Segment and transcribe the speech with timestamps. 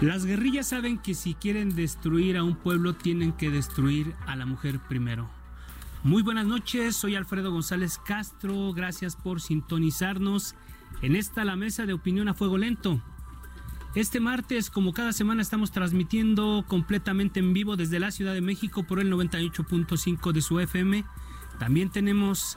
[0.00, 4.46] Las guerrillas saben que si quieren destruir a un pueblo tienen que destruir a la
[4.46, 5.28] mujer primero.
[6.02, 10.54] Muy buenas noches, soy Alfredo González Castro, gracias por sintonizarnos
[11.02, 13.02] en esta la mesa de opinión a fuego lento.
[13.94, 18.84] Este martes, como cada semana, estamos transmitiendo completamente en vivo desde la Ciudad de México
[18.84, 21.04] por el 98.5 de su FM.
[21.58, 22.56] También tenemos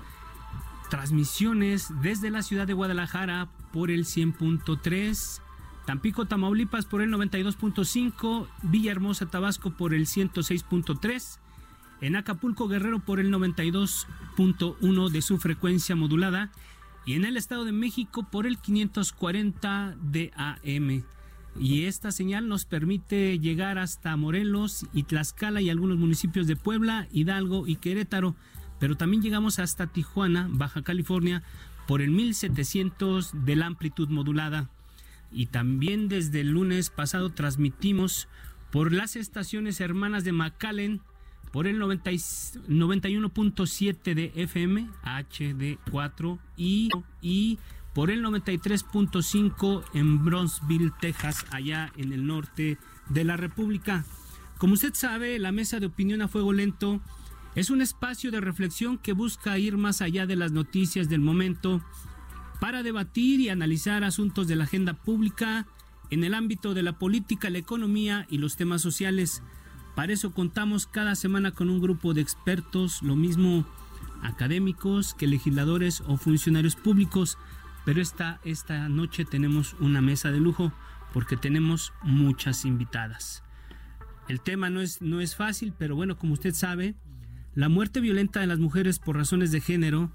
[0.89, 5.42] transmisiones desde la ciudad de Guadalajara por el 100.3
[5.85, 11.39] Tampico, Tamaulipas por el 92.5, Villahermosa, Tabasco por el 106.3,
[12.01, 16.51] en Acapulco, Guerrero por el 92.1 de su frecuencia modulada
[17.05, 21.03] y en el Estado de México por el 540 de AM.
[21.59, 27.07] Y esta señal nos permite llegar hasta Morelos y Tlaxcala y algunos municipios de Puebla,
[27.11, 28.35] Hidalgo y Querétaro,
[28.79, 31.43] pero también llegamos hasta Tijuana, Baja California,
[31.87, 34.69] por el 1700 de la amplitud modulada
[35.33, 38.27] y también desde el lunes pasado transmitimos
[38.71, 41.01] por las estaciones hermanas de McAllen
[41.51, 46.89] por el 91.7 de FM HD4 y,
[47.21, 47.59] y
[47.93, 54.03] por el 93.5 en Bronzeville, Texas, allá en el norte de la República.
[54.57, 57.01] Como usted sabe, la mesa de opinión a fuego lento
[57.53, 61.83] es un espacio de reflexión que busca ir más allá de las noticias del momento
[62.63, 65.67] para debatir y analizar asuntos de la agenda pública
[66.11, 69.43] en el ámbito de la política, la economía y los temas sociales.
[69.97, 73.65] Para eso contamos cada semana con un grupo de expertos, lo mismo
[74.21, 77.37] académicos que legisladores o funcionarios públicos,
[77.83, 80.71] pero esta, esta noche tenemos una mesa de lujo
[81.11, 83.43] porque tenemos muchas invitadas.
[84.29, 86.95] El tema no es, no es fácil, pero bueno, como usted sabe,
[87.55, 90.13] la muerte violenta de las mujeres por razones de género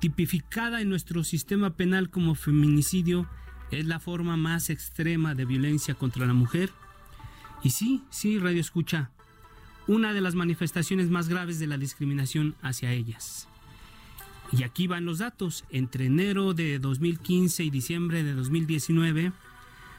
[0.00, 3.28] tipificada en nuestro sistema penal como feminicidio,
[3.70, 6.70] es la forma más extrema de violencia contra la mujer.
[7.62, 9.10] Y sí, sí, Radio Escucha,
[9.86, 13.48] una de las manifestaciones más graves de la discriminación hacia ellas.
[14.52, 15.64] Y aquí van los datos.
[15.70, 19.32] Entre enero de 2015 y diciembre de 2019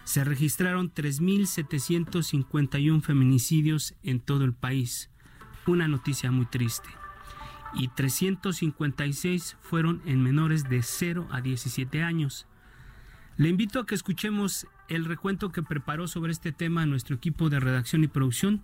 [0.03, 5.09] se registraron 3.751 feminicidios en todo el país.
[5.65, 6.87] Una noticia muy triste
[7.75, 12.47] y 356 fueron en menores de 0 a 17 años.
[13.37, 17.59] Le invito a que escuchemos el recuento que preparó sobre este tema nuestro equipo de
[17.59, 18.63] redacción y producción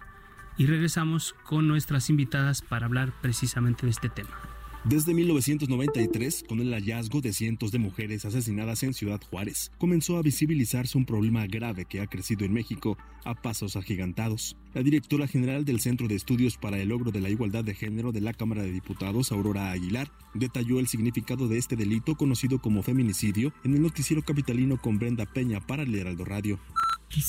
[0.57, 4.50] y regresamos con nuestras invitadas para hablar precisamente de este tema.
[4.83, 10.23] Desde 1993, con el hallazgo de cientos de mujeres asesinadas en Ciudad Juárez, comenzó a
[10.23, 14.57] visibilizarse un problema grave que ha crecido en México a pasos agigantados.
[14.73, 18.11] La directora general del Centro de Estudios para el Logro de la Igualdad de Género
[18.11, 22.81] de la Cámara de Diputados, Aurora Aguilar, detalló el significado de este delito conocido como
[22.81, 26.59] feminicidio en el noticiero capitalino con Brenda Peña para el Heraldo Radio.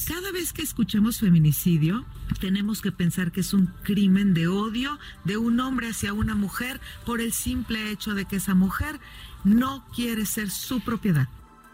[0.06, 2.04] Cada vez que escuchemos feminicidio,
[2.41, 6.81] tenemos que pensar que es un crimen de odio de un hombre hacia una mujer
[7.04, 9.00] por el simple hecho de que esa mujer
[9.43, 11.28] no quiere ser su propiedad.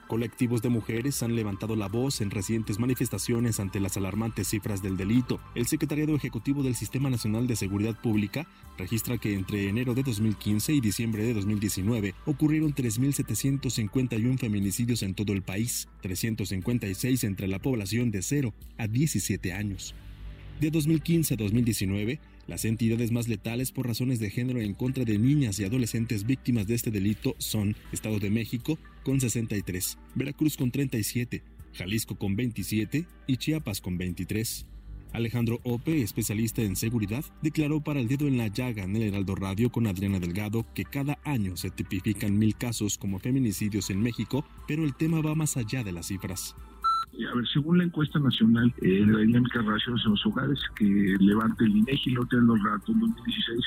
[0.09, 4.97] Colectivos de mujeres han levantado la voz en recientes manifestaciones ante las alarmantes cifras del
[4.97, 5.39] delito.
[5.55, 8.49] El Secretariado Ejecutivo del Sistema Nacional de Seguridad Pública
[8.79, 15.35] registra que entre enero de 2015 y diciembre de 2019 ocurrieron 3.751 feminicidios en todo
[15.35, 19.95] el país, 356 entre la población de 0 a 17 años.
[20.59, 25.19] De 2015 a 2019, las entidades más letales por razones de género en contra de
[25.19, 30.73] niñas y adolescentes víctimas de este delito son Estado de México con 63, Veracruz con
[30.73, 31.43] 37,
[31.75, 34.67] Jalisco con 27 y Chiapas con 23.
[35.13, 39.35] Alejandro Ope, especialista en seguridad, declaró para el dedo en la llaga en el Heraldo
[39.35, 44.45] Radio con Adriana Delgado que cada año se tipifican mil casos como feminicidios en México,
[44.67, 46.55] pero el tema va más allá de las cifras.
[47.27, 50.61] A ver, según la encuesta nacional eh, de la dinámica de relaciones en los hogares
[50.77, 53.59] que levanta el INEGI, lo en los datos en 2016,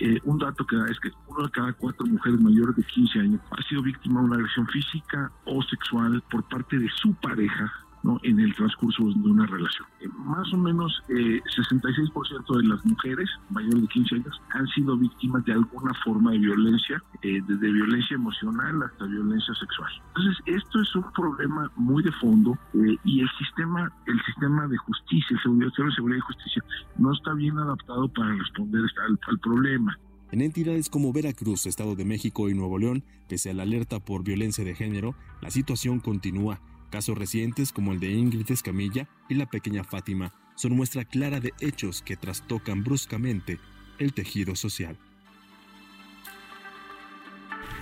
[0.00, 3.20] eh, un dato que da es que uno de cada cuatro mujeres mayores de 15
[3.20, 7.72] años ha sido víctima de una agresión física o sexual por parte de su pareja
[8.02, 8.18] ¿no?
[8.22, 9.86] en el transcurso de una relación.
[10.00, 14.96] Eh, más o menos eh, 66% de las mujeres mayores de 15 años han sido
[14.96, 19.90] víctimas de alguna forma de violencia, eh, desde violencia emocional hasta violencia sexual.
[20.08, 24.76] Entonces, esto es un problema muy de fondo eh, y el sistema, el sistema de
[24.78, 26.64] justicia, el seguridad, de seguridad y justicia,
[26.98, 29.96] no está bien adaptado para responder al, al problema.
[30.32, 34.24] En entidades como Veracruz, Estado de México y Nuevo León, pese a la alerta por
[34.24, 36.58] violencia de género, la situación continúa.
[36.92, 41.54] Casos recientes como el de Ingrid Escamilla y la pequeña Fátima son muestra clara de
[41.58, 43.58] hechos que trastocan bruscamente
[43.98, 44.98] el tejido social.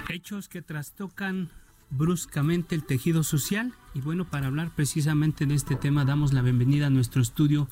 [0.08, 1.50] Hechos que trastocan
[1.90, 3.74] bruscamente el tejido social.
[3.94, 7.68] Y bueno, para hablar precisamente de este tema, damos la bienvenida a nuestro estudio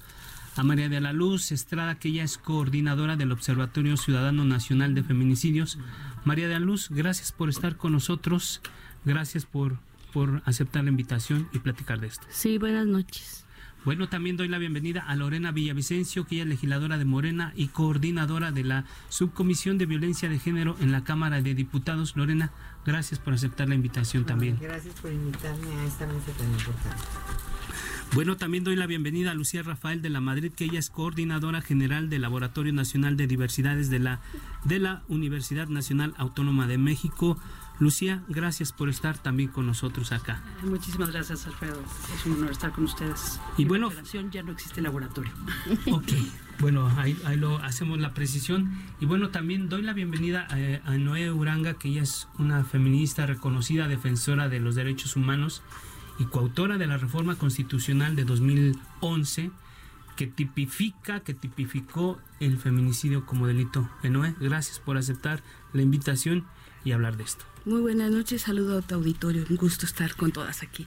[0.56, 5.05] a María de la Luz Estrada, que ella es coordinadora del Observatorio Ciudadano Nacional de
[5.05, 5.79] Feminicidios.
[6.25, 8.61] María de la Luz, gracias por estar con nosotros,
[9.05, 9.79] gracias por,
[10.18, 12.26] por aceptar la invitación y platicar de esto.
[12.28, 13.44] Sí, buenas noches.
[13.84, 17.68] Bueno, también doy la bienvenida a Lorena Villavicencio, que ella es legisladora de Morena y
[17.68, 22.16] coordinadora de la Subcomisión de Violencia de Género en la Cámara de Diputados.
[22.16, 22.50] Lorena,
[22.84, 24.58] gracias por aceptar la invitación también.
[24.60, 27.04] Gracias por invitarme a esta mesa tan importante.
[28.14, 31.60] Bueno, también doy la bienvenida a Lucía Rafael de la Madrid, que ella es coordinadora
[31.60, 34.20] general del Laboratorio Nacional de Diversidades de la,
[34.64, 37.38] de la Universidad Nacional Autónoma de México.
[37.78, 40.42] Lucía, gracias por estar también con nosotros acá.
[40.64, 41.80] Muchísimas gracias, Alfredo.
[42.14, 43.40] Es un honor estar con ustedes.
[43.56, 43.90] Y en bueno,
[44.30, 45.32] ya no existe laboratorio.
[45.92, 46.12] Ok,
[46.60, 48.70] bueno, ahí, ahí, lo hacemos la precisión.
[49.00, 53.26] Y bueno, también doy la bienvenida a, a Noé Uranga, que ella es una feminista
[53.26, 55.62] reconocida, defensora de los derechos humanos
[56.19, 59.50] y coautora de la reforma constitucional de 2011
[60.19, 63.88] que tipifica, que tipificó el feminicidio como delito.
[64.02, 66.44] Enoe, gracias por aceptar la invitación
[66.84, 67.44] y hablar de esto.
[67.68, 70.86] Muy buenas noches, saludo a tu auditorio, un gusto estar con todas aquí.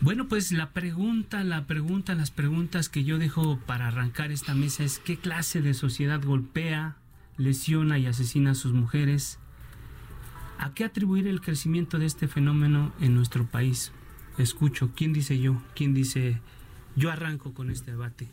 [0.00, 4.82] Bueno, pues la pregunta, la pregunta, las preguntas que yo dejo para arrancar esta mesa
[4.82, 6.96] es qué clase de sociedad golpea,
[7.36, 9.38] lesiona y asesina a sus mujeres.
[10.56, 13.92] ¿A qué atribuir el crecimiento de este fenómeno en nuestro país?
[14.38, 14.92] escucho.
[14.96, 15.62] ¿Quién dice yo?
[15.74, 16.40] ¿Quién dice
[16.96, 18.26] yo arranco con este debate?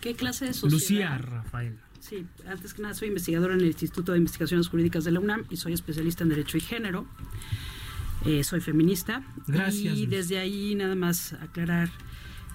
[0.00, 0.72] ¿Qué clase de sociedad?
[0.72, 1.76] Lucía Rafael.
[2.08, 5.44] Sí, antes que nada soy investigadora en el Instituto de Investigaciones Jurídicas de la UNAM
[5.50, 7.04] y soy especialista en Derecho y Género.
[8.24, 9.24] Eh, soy feminista.
[9.48, 9.96] Gracias.
[9.96, 11.90] Y desde ahí nada más aclarar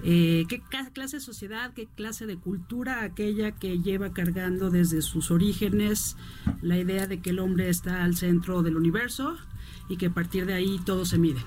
[0.05, 0.61] eh, qué
[0.93, 6.15] clase de sociedad, qué clase de cultura aquella que lleva cargando desde sus orígenes
[6.61, 9.35] la idea de que el hombre está al centro del universo
[9.89, 11.41] y que a partir de ahí todo se mide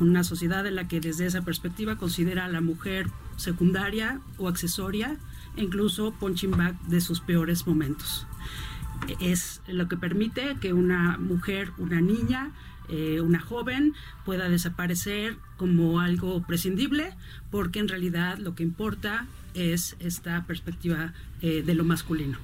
[0.00, 3.06] una sociedad en la que desde esa perspectiva considera a la mujer
[3.36, 5.18] secundaria o accesoria
[5.56, 8.26] incluso punching bag de sus peores momentos.
[9.18, 12.52] Es lo que permite que una mujer, una niña,
[12.88, 13.94] eh, una joven
[14.24, 17.14] pueda desaparecer como algo prescindible
[17.50, 22.38] porque en realidad lo que importa es esta perspectiva eh, de lo masculino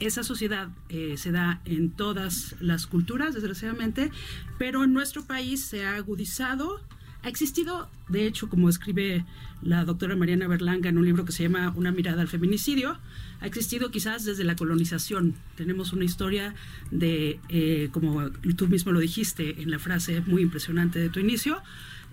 [0.00, 4.10] esa sociedad eh, se da en todas las culturas, desgraciadamente,
[4.58, 6.80] pero en nuestro país se ha agudizado
[7.24, 9.24] ha existido, de hecho, como escribe
[9.62, 12.98] la doctora Mariana Berlanga en un libro que se llama Una mirada al feminicidio,
[13.40, 15.34] ha existido quizás desde la colonización.
[15.56, 16.54] Tenemos una historia
[16.90, 21.62] de, eh, como tú mismo lo dijiste en la frase muy impresionante de tu inicio,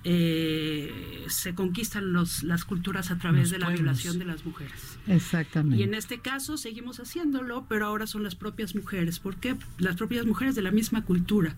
[0.04, 3.82] eh, se conquistan los, las culturas a través los de la pueblos.
[3.84, 4.98] violación de las mujeres.
[5.08, 5.78] Exactamente.
[5.78, 9.20] Y en este caso seguimos haciéndolo, pero ahora son las propias mujeres.
[9.20, 9.58] ¿Por qué?
[9.78, 11.56] Las propias mujeres de la misma cultura,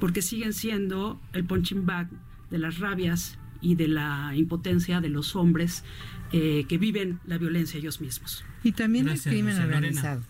[0.00, 2.08] porque siguen siendo el punching bag
[2.50, 5.84] de las rabias y de la impotencia de los hombres
[6.32, 8.44] eh, que viven la violencia ellos mismos.
[8.62, 10.22] Y también Gracias, el crimen organizado.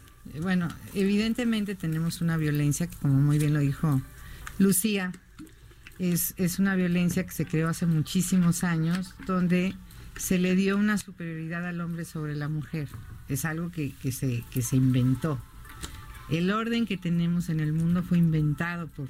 [0.42, 4.02] Bueno, evidentemente tenemos una violencia que, como muy bien lo dijo
[4.58, 5.12] Lucía,
[5.98, 9.74] es, es una violencia que se creó hace muchísimos años, donde
[10.16, 12.88] se le dio una superioridad al hombre sobre la mujer.
[13.28, 15.38] Es algo que, que, se, que se inventó.
[16.28, 19.08] El orden que tenemos en el mundo fue inventado por,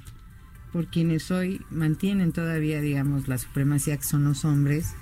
[0.71, 4.93] por quienes hoy mantienen todavía, digamos, la supremacía que son los hombres.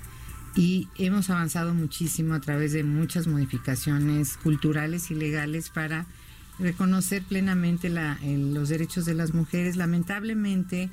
[0.54, 6.06] Y hemos avanzado muchísimo a través de muchas modificaciones culturales y legales para
[6.58, 9.76] reconocer plenamente la, el, los derechos de las mujeres.
[9.76, 10.90] Lamentablemente,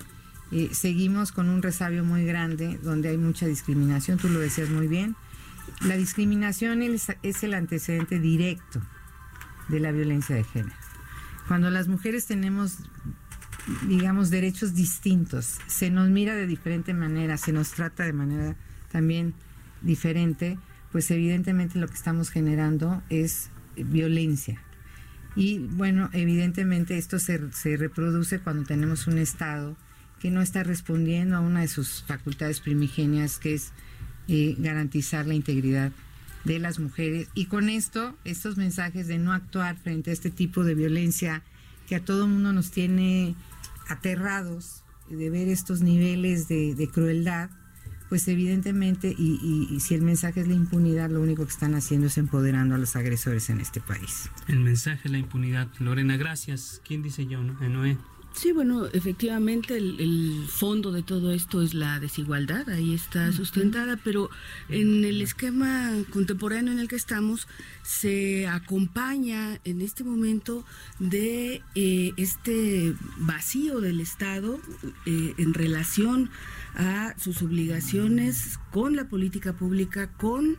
[0.51, 4.87] eh, seguimos con un resabio muy grande donde hay mucha discriminación, tú lo decías muy
[4.87, 5.15] bien.
[5.81, 8.81] La discriminación es, es el antecedente directo
[9.69, 10.75] de la violencia de género.
[11.47, 12.77] Cuando las mujeres tenemos
[13.87, 15.57] digamos, derechos distintos.
[15.67, 18.55] Se nos mira de diferente manera, se nos trata de manera
[18.91, 19.33] también
[19.81, 20.57] diferente,
[20.91, 24.61] pues evidentemente lo que estamos generando es violencia.
[25.35, 29.75] Y bueno, evidentemente esto se, se reproduce cuando tenemos un Estado
[30.19, 33.73] que no está respondiendo a una de sus facultades primigenias, que es
[34.27, 35.91] eh, garantizar la integridad
[36.45, 37.27] de las mujeres.
[37.33, 41.43] Y con esto, estos mensajes de no actuar frente a este tipo de violencia
[41.87, 43.35] que a todo mundo nos tiene
[43.87, 47.49] aterrados de ver estos niveles de, crueldad,
[48.09, 52.07] pues evidentemente, y, y, si el mensaje es la impunidad, lo único que están haciendo
[52.07, 54.29] es empoderando a los agresores en este país.
[54.47, 55.67] El mensaje es la impunidad.
[55.79, 56.81] Lorena, gracias.
[56.85, 57.43] ¿Quién dice yo?
[57.43, 57.53] ¿no?
[57.67, 57.97] Noé.
[58.35, 64.29] Sí, bueno, efectivamente el, fondo de todo esto es la desigualdad, ahí está sustentada, pero
[64.67, 67.47] en el esquema contemporáneo en el que estamos
[67.85, 70.65] se acompaña en este momento
[70.97, 74.59] de eh, este vacío del Estado
[75.05, 76.31] eh, en relación
[76.75, 80.57] a sus obligaciones con la política pública, con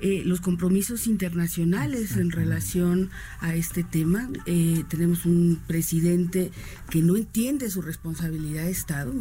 [0.00, 4.28] eh, los compromisos internacionales en relación a este tema.
[4.46, 6.52] Eh, tenemos un presidente
[6.88, 9.12] que no entiende su responsabilidad de Estado,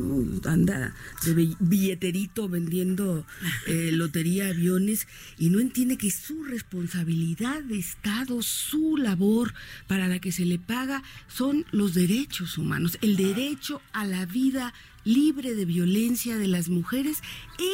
[0.46, 0.94] anda
[1.26, 3.26] de billeterito vendiendo
[3.66, 5.08] eh, lotería, aviones,
[5.40, 9.54] y no entiende que su responsabilidad de Estado, su labor
[9.88, 14.74] para la que se le paga, son los derechos humanos, el derecho a la vida
[15.08, 17.20] libre de violencia de las mujeres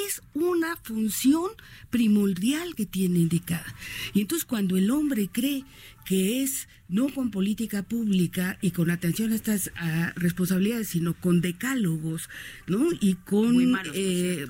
[0.05, 1.49] es una función
[1.89, 3.65] primordial que tiene indicada.
[4.13, 5.65] Y entonces cuando el hombre cree
[6.05, 9.71] que es no con política pública y con atención a estas
[10.15, 12.29] responsabilidades, sino con decálogos,
[12.67, 12.89] ¿no?
[12.99, 14.45] Y con eh,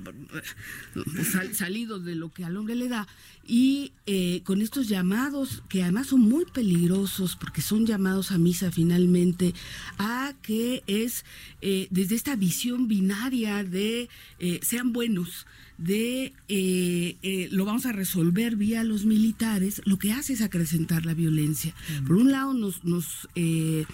[1.53, 3.07] salidos de lo que al hombre le da
[3.45, 8.71] y eh, con estos llamados que además son muy peligrosos porque son llamados a misa
[8.71, 9.53] finalmente
[9.97, 11.25] a que es
[11.61, 14.09] eh, desde esta visión binaria de
[14.61, 15.45] sean buenos
[15.77, 21.05] de eh, eh, lo vamos a resolver vía los militares, lo que hace es acrecentar
[21.05, 21.73] la violencia.
[22.05, 23.85] Por un lado nos, nos eh,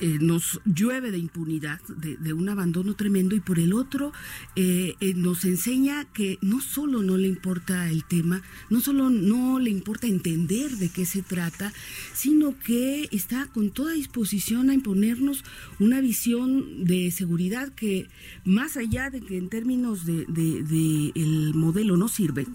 [0.00, 4.12] eh, eh, nos llueve de impunidad, de, un abandono tremendo, y por el otro
[4.56, 9.70] eh, nos enseña que no solo no le importa el tema, no solo no le
[9.70, 11.72] importa entender de qué se trata,
[12.14, 15.44] sino que está con toda disposición a imponernos
[15.78, 18.08] una visión de seguridad que
[18.44, 22.46] más allá de que en términos de, el modelo no sirve,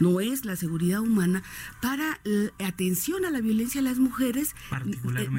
[0.00, 1.42] no, es la seguridad humana,
[1.80, 2.20] para
[2.58, 4.54] atención a la violencia a las mujeres,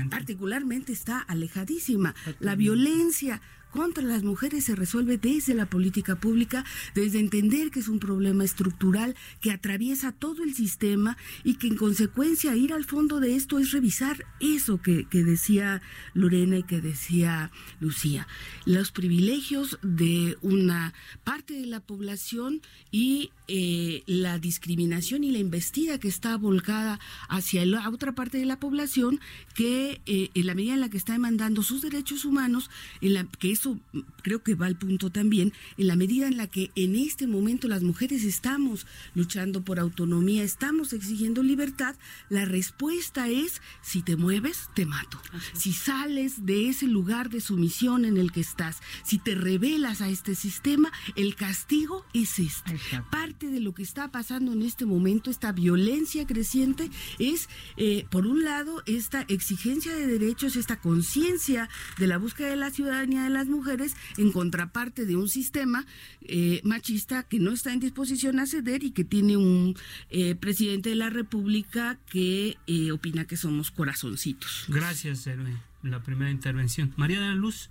[0.09, 2.13] particularmente, está alejadísima.
[2.39, 3.41] La violencia
[3.71, 8.43] contra las mujeres se resuelve desde la política pública, desde entender que es un problema
[8.43, 13.59] estructural que atraviesa todo el sistema y que en consecuencia ir al fondo de esto
[13.59, 15.81] es revisar eso que, decía
[16.13, 18.27] Lorena y que decía Lucía,
[18.65, 22.61] los privilegios de una parte de la población
[22.91, 28.45] y eh, la discriminación y la investida que está volcada hacia la otra parte de
[28.45, 29.19] la población
[29.55, 32.69] que eh, en la medida en la que está demandando sus derechos humanos,
[33.01, 33.77] en la que es eso
[34.23, 37.67] creo que va al punto también, en la medida en la que en este momento
[37.67, 41.95] las mujeres estamos luchando por autonomía, estamos exigiendo libertad,
[42.29, 45.19] la respuesta es, si te mueves, te mato.
[45.53, 50.09] Si sales de ese lugar de sumisión en el que estás, si te revelas a
[50.09, 52.79] este sistema, el castigo es este.
[53.11, 58.25] Parte de lo que está pasando en este momento, esta violencia creciente, es, eh, por
[58.25, 63.29] un lado, esta exigencia de derechos, esta conciencia de la búsqueda de la ciudadanía de
[63.29, 65.85] las mujeres en contraparte de un sistema
[66.21, 69.75] eh, machista que no está en disposición a ceder y que tiene un
[70.09, 74.65] eh, presidente de la República que eh, opina que somos corazoncitos.
[74.67, 75.57] Gracias, Héroe.
[75.83, 76.93] La primera intervención.
[76.97, 77.69] María de la Luz.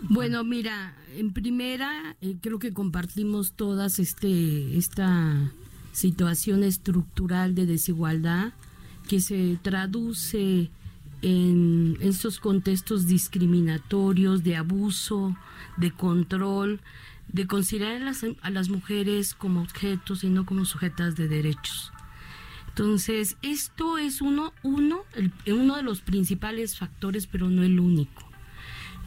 [0.00, 5.52] Bueno, mira, en primera creo que compartimos todas este esta
[5.92, 8.54] situación estructural de desigualdad
[9.08, 10.70] que se traduce
[11.22, 15.36] en estos contextos discriminatorios, de abuso,
[15.76, 16.80] de control,
[17.28, 18.02] de considerar
[18.42, 21.92] a las, mujeres como objetos y no como sujetas de derechos.
[22.68, 25.02] Entonces, esto es uno, uno,
[25.46, 28.28] uno de los principales factores, pero no el único.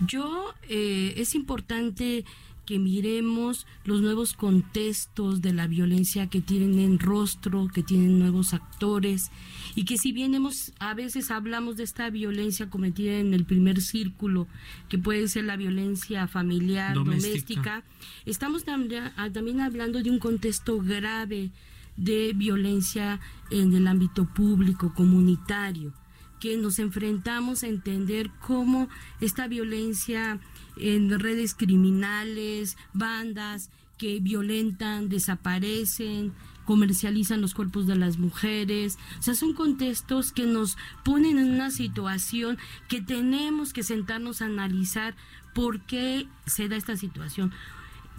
[0.06, 2.26] Yo, eh, es importante
[2.66, 9.32] que miremos los nuevos contextos de la violencia que tienen rostro, que tienen nuevos actores.
[9.76, 13.82] Y que si bien hemos a veces hablamos de esta violencia cometida en el primer
[13.82, 14.48] círculo,
[14.90, 17.84] que puede ser la violencia familiar, doméstica,
[18.26, 21.52] estamos ah, también hablando de un contexto grave
[21.98, 23.20] de violencia
[23.52, 25.94] en el ámbito público, comunitario,
[26.40, 28.90] que nos enfrentamos a entender cómo
[29.22, 30.40] esta violencia
[30.78, 36.34] en redes criminales, bandas que violentan, desaparecen,
[36.66, 38.98] comercializan los cuerpos de las mujeres.
[39.20, 42.58] O sea, son contextos que nos ponen en una situación
[42.90, 45.16] que tenemos que sentarnos a analizar
[45.54, 47.54] por qué se da esta situación.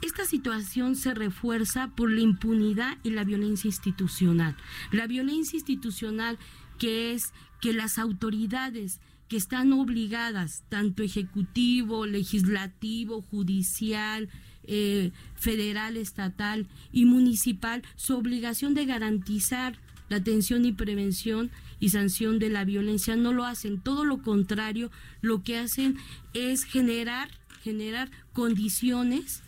[0.02, 4.54] esta situación se refuerza por la impunidad y la violencia institucional.
[4.92, 6.38] La violencia institucional
[6.78, 7.32] que es
[7.62, 14.28] que las autoridades que están obligadas, tanto ejecutivo, legislativo, judicial,
[14.64, 19.78] eh, federal, estatal y municipal, su obligación de garantizar
[20.08, 23.16] la atención y prevención y sanción de la violencia.
[23.16, 24.90] No lo hacen, todo lo contrario,
[25.20, 25.96] lo que hacen
[26.32, 27.28] es generar
[27.66, 29.42] generar condiciones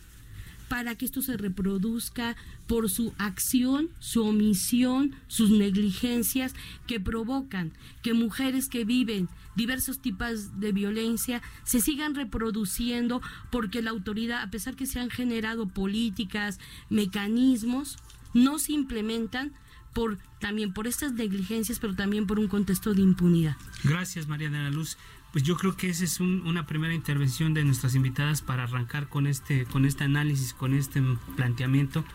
[0.67, 2.35] para que esto se reproduzca
[2.67, 6.53] por su acción, su omisión, sus negligencias
[6.85, 7.71] que provocan
[8.03, 14.49] que mujeres que viven diversos tipos de violencia se sigan reproduciendo porque la autoridad, a
[14.49, 17.97] pesar que se han generado políticas, mecanismos,
[18.33, 19.51] no se implementan
[19.93, 23.57] por también por estas negligencias, pero también por un contexto de impunidad.
[23.83, 24.97] Gracias, María de la Luz.
[25.33, 29.27] Pues yo creo que esa es una primera intervención de nuestras invitadas para arrancar con
[29.27, 31.03] este, con este análisis, con este
[31.35, 32.05] planteamiento.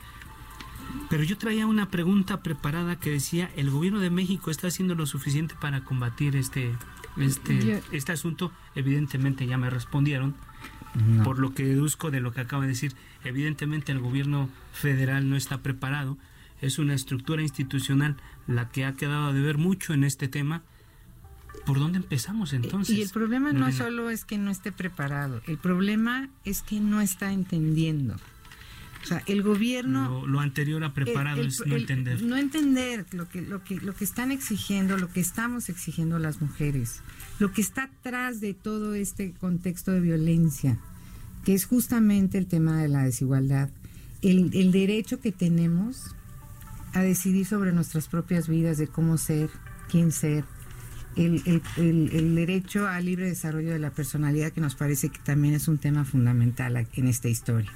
[1.10, 5.06] Pero yo traía una pregunta preparada que decía, ¿el gobierno de México está haciendo lo
[5.06, 6.74] suficiente para combatir este,
[7.16, 8.52] este, este asunto?
[8.74, 10.34] Evidentemente ya me respondieron.
[11.24, 12.94] Por lo que deduzco de lo que acaba de decir,
[13.24, 16.16] evidentemente el gobierno federal no está preparado.
[16.60, 18.16] Es una estructura institucional
[18.46, 20.62] la que ha quedado de ver mucho en este tema
[21.66, 22.96] ¿Por dónde empezamos entonces?
[22.96, 27.00] Y el problema no solo es que no esté preparado, el problema es que no
[27.00, 28.16] está entendiendo.
[29.04, 30.26] O sea, el gobierno...
[30.26, 32.22] Lo, anterior a preparado es no entender.
[32.22, 36.40] No entender lo que, lo, que, lo que están exigiendo, lo que estamos exigiendo las
[36.40, 37.02] mujeres,
[37.38, 40.78] lo que está atrás de todo este contexto de violencia,
[41.44, 43.68] que es justamente el tema de la desigualdad,
[44.22, 46.14] el, el derecho que tenemos
[46.94, 49.50] a decidir sobre nuestras propias vidas, de cómo ser,
[49.90, 50.44] quién ser,
[51.16, 55.68] el, el, derecho al libre desarrollo de la personalidad, que nos parece que también es
[55.68, 57.70] un tema fundamental en esta historia.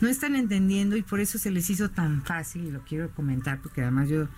[0.00, 3.60] No están entendiendo y por eso se les hizo tan fácil, y lo quiero comentar,
[3.60, 4.28] porque además yo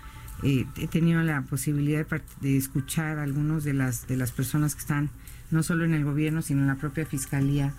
[0.43, 2.07] eh, he tenido la posibilidad
[2.41, 5.11] de, escuchar a algunos de las, de las personas que están
[5.51, 7.73] no solo en el gobierno, sino en la propia fiscalía,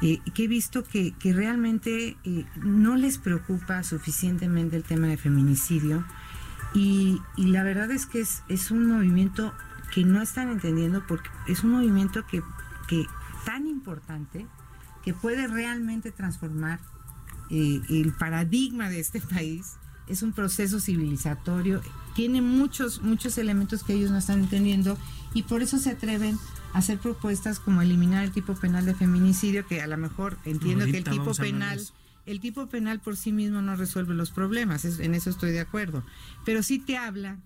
[0.00, 5.16] eh, que he visto que, que realmente eh, no les preocupa suficientemente el tema de
[5.16, 6.04] feminicidio.
[6.72, 9.52] Y, y la verdad es que es, es un movimiento
[9.92, 12.42] que no están entendiendo porque es un movimiento que,
[12.88, 13.06] que
[13.44, 14.46] tan importante
[15.02, 16.80] que puede realmente transformar
[17.50, 19.76] eh, el paradigma de este país.
[20.06, 21.80] Es un proceso civilizatorio,
[22.14, 24.98] tiene muchos, muchos elementos que ellos no están entendiendo
[25.34, 26.36] y por eso se atreven
[26.72, 30.84] a hacer propuestas como eliminar el tipo penal de feminicidio, que a lo mejor entiendo
[30.86, 31.80] que el tipo penal,
[32.26, 36.02] el tipo penal por sí mismo no resuelve los problemas, en eso estoy de acuerdo,
[36.44, 37.38] pero sí te habla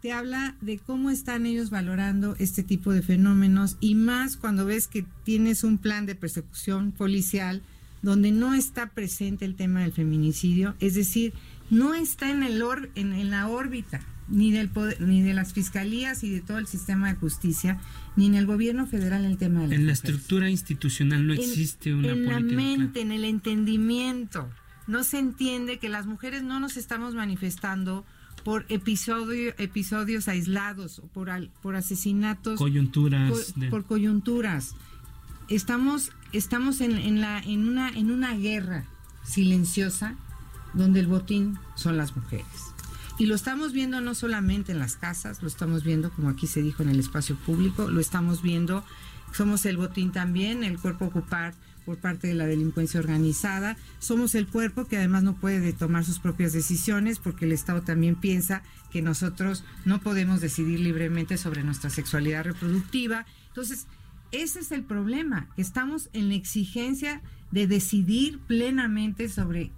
[0.00, 4.86] te habla de cómo están ellos valorando este tipo de fenómenos y más cuando ves
[4.86, 7.62] que tienes un plan de persecución policial
[8.02, 11.32] donde no está presente el tema del feminicidio, es decir,
[11.70, 12.62] no está en el
[12.94, 17.18] en, la órbita ni del ni de las fiscalías y de todo el sistema de
[17.18, 17.80] justicia,
[18.16, 22.08] ni en el gobierno federal el tema de En la estructura institucional no existe una
[22.08, 22.38] en política.
[22.38, 24.48] En la mente, en el entendimiento.
[24.86, 28.04] No se entiende que las mujeres no nos estamos manifestando
[28.46, 31.28] por episodio, episodios aislados, por,
[31.62, 32.56] por asesinatos.
[32.56, 33.52] Coyunturas.
[33.70, 34.76] Por, coyunturas.
[35.48, 38.84] Estamos, estamos en, en, la, en, una, en una guerra
[39.24, 40.14] silenciosa
[40.74, 42.46] donde el botín son las mujeres.
[43.18, 46.62] Y lo estamos viendo no solamente en las casas, lo estamos viendo, como aquí se
[46.62, 48.84] dijo, en el espacio público, lo estamos viendo,
[49.32, 51.54] somos el botín también, el cuerpo ocupar
[51.86, 53.76] por parte de la delincuencia organizada.
[54.00, 58.16] Somos el cuerpo que además no puede tomar sus propias decisiones porque el Estado también
[58.16, 63.24] piensa que nosotros no podemos decidir libremente sobre nuestra sexualidad reproductiva.
[63.48, 63.86] Entonces,
[64.32, 67.22] ese es el problema, estamos en la exigencia
[67.52, 69.70] de decidir plenamente sobre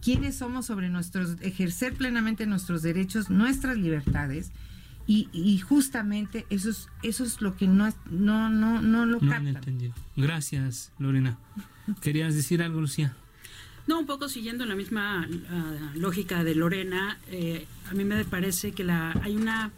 [0.00, 4.50] quiénes somos, sobre nuestros, ejercer plenamente nuestros derechos, nuestras libertades
[5.12, 9.92] y, justamente eso es, eso es lo que no, no, no, no lo no entendido.
[10.16, 11.36] Gracias, Lorena.
[12.00, 13.16] ¿Querías decir algo, Lucía?
[13.88, 18.70] No, un poco siguiendo la misma ah, lógica de Lorena, eh, a mí me parece
[18.70, 19.72] que la, hay una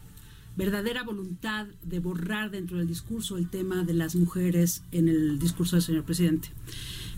[0.55, 5.77] verdadera voluntad de borrar dentro del discurso el tema de las mujeres en el discurso
[5.77, 6.51] del señor presidente.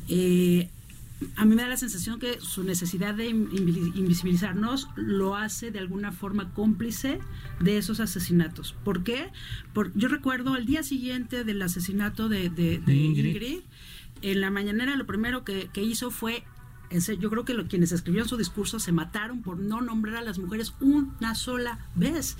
[0.08, 0.70] Eh,
[1.36, 6.12] a mí me da la sensación que su necesidad de invisibilizarnos lo hace de alguna
[6.12, 7.20] forma cómplice
[7.60, 8.74] de esos asesinatos.
[8.84, 9.30] ¿Por qué?
[9.94, 12.46] yo recuerdo el día siguiente del asesinato de,
[12.86, 13.60] Ingrid.
[14.22, 16.44] en la mañanera lo primero que, hizo fue
[17.18, 20.74] yo creo que quienes escribieron su discurso se mataron por no nombrar a las mujeres
[20.80, 22.36] una sola vez.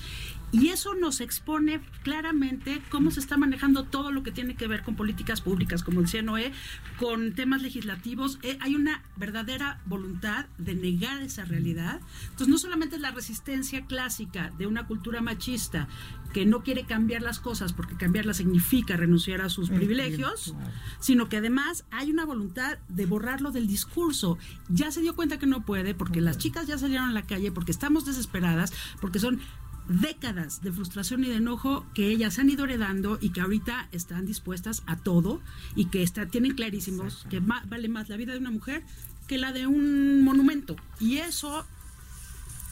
[0.54, 4.84] Y eso nos expone claramente cómo se está manejando todo lo que tiene que ver
[4.84, 6.52] con políticas públicas, como decía Noé,
[6.96, 8.38] con temas legislativos.
[8.42, 12.00] Eh, hay una verdadera voluntad de negar esa realidad.
[12.22, 15.88] Entonces, no solamente es la resistencia clásica de una cultura machista
[16.32, 20.54] que no quiere cambiar las cosas porque cambiarlas significa renunciar a sus privilegios,
[21.00, 24.38] sino que además hay una voluntad de borrarlo del discurso.
[24.68, 27.50] Ya se dio cuenta que no puede porque las chicas ya salieron a la calle,
[27.50, 29.40] porque estamos desesperadas, porque son
[29.88, 34.26] décadas de frustración y de enojo que ellas han ido heredando y que ahorita están
[34.26, 35.40] dispuestas a todo
[35.76, 38.82] y que está, tienen clarísimos que vale más la vida de una mujer
[39.26, 40.76] que la de un monumento.
[41.00, 41.66] Y eso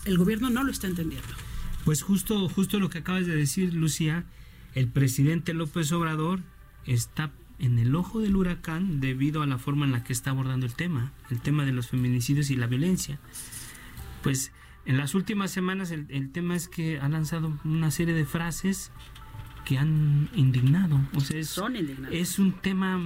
[0.04, 1.28] el gobierno no lo está entendiendo.
[1.84, 4.24] Pues justo, justo lo que acabas de decir, Lucía,
[4.74, 6.40] el presidente López Obrador
[6.86, 10.66] está en el ojo del huracán debido a la forma en la que está abordando
[10.66, 13.18] el tema, el tema de los feminicidios y la violencia.
[14.22, 14.52] Pues
[14.84, 18.90] en las últimas semanas el, tema es que ha lanzado una serie de frases
[19.64, 21.00] que han indignado.
[21.14, 21.60] O sea, es,
[22.10, 23.00] es un tema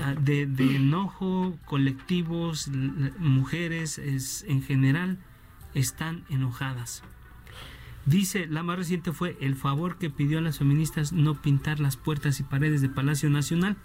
[0.00, 0.42] ah, de,
[0.76, 2.70] enojo, colectivos,
[3.18, 5.18] mujeres es, en general
[5.74, 7.02] están enojadas.
[8.06, 11.98] Dice, la más reciente fue el favor que pidió a las feministas no pintar las
[11.98, 13.76] puertas y paredes de Palacio Nacional.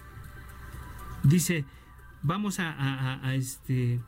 [1.24, 1.66] Dice,
[2.22, 4.00] vamos a, a este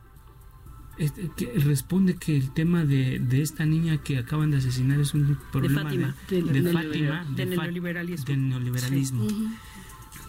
[0.98, 5.12] este, que responde que el tema de, de, esta niña que acaban de asesinar es
[5.14, 8.26] un problema de Fátima, de, Fátima, del neoliberalismo.
[8.26, 9.26] Del neoliberalismo.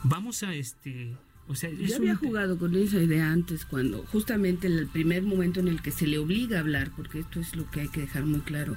[0.04, 1.16] Vamos a este...
[1.50, 5.70] O sea, Yo había jugado con esa idea antes, cuando justamente el primer momento en
[5.70, 8.26] el que se le obliga a hablar, porque esto es lo que hay que dejar
[8.26, 8.76] muy claro,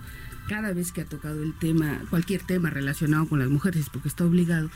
[0.48, 4.24] cada vez que ha tocado el tema, cualquier tema relacionado con las mujeres, porque está
[4.24, 4.70] obligado,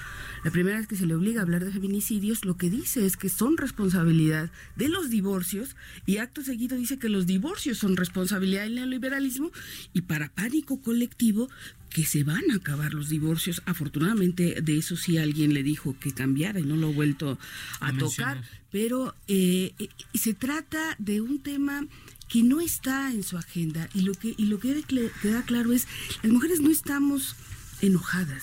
[0.44, 3.16] la primera vez que se le obliga a hablar de feminicidios, lo que dice es
[3.16, 8.64] que son responsabilidad de los divorcios y acto seguido dice que los divorcios son responsabilidad
[8.64, 9.50] del neoliberalismo
[9.92, 11.48] y para pánico colectivo
[11.94, 13.62] que se van a acabar los divorcios.
[13.66, 17.38] Afortunadamente de eso sí alguien le dijo que cambiara y no lo ha vuelto
[17.80, 21.86] a, tocar, pero eh, eh, se trata de un tema
[22.28, 23.88] que no está en su agenda.
[23.94, 24.82] Y lo que y lo que
[25.22, 25.86] queda claro es
[26.22, 27.36] las mujeres no estamos
[27.80, 28.42] enojadas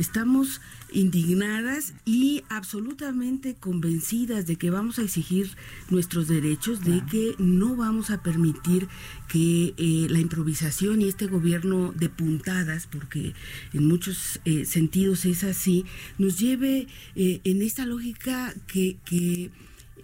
[0.00, 0.60] estamos
[0.92, 5.56] indignadas y absolutamente convencidas de que vamos a exigir
[5.88, 8.88] nuestros derechos, de que no vamos a permitir
[9.28, 13.34] que eh, la improvisación y este gobierno de puntadas, porque
[13.72, 15.84] en muchos eh, sentidos es así,
[16.18, 19.50] nos lleve eh, en esta lógica que, que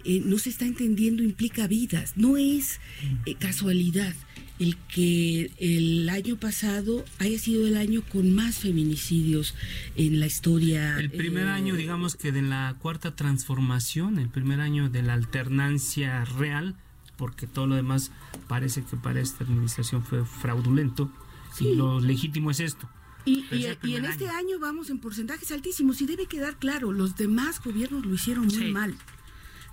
[0.07, 2.79] eh, no se está entendiendo implica vidas, no es
[3.25, 4.15] eh, casualidad
[4.57, 9.53] el que el año pasado haya sido el año con más feminicidios
[9.97, 10.97] en la historia.
[10.97, 15.13] El primer eh, año, digamos que de la cuarta transformación, el primer año de la
[15.13, 16.77] alternancia real,
[17.17, 18.13] porque todo lo demás
[18.47, 21.11] parece que para esta administración fue fraudulento
[21.59, 22.89] y lo legítimo es esto.
[23.25, 28.05] Y, en este año vamos en porcentajes altísimos y debe quedar claro, los demás gobiernos
[28.05, 28.95] lo hicieron muy mal.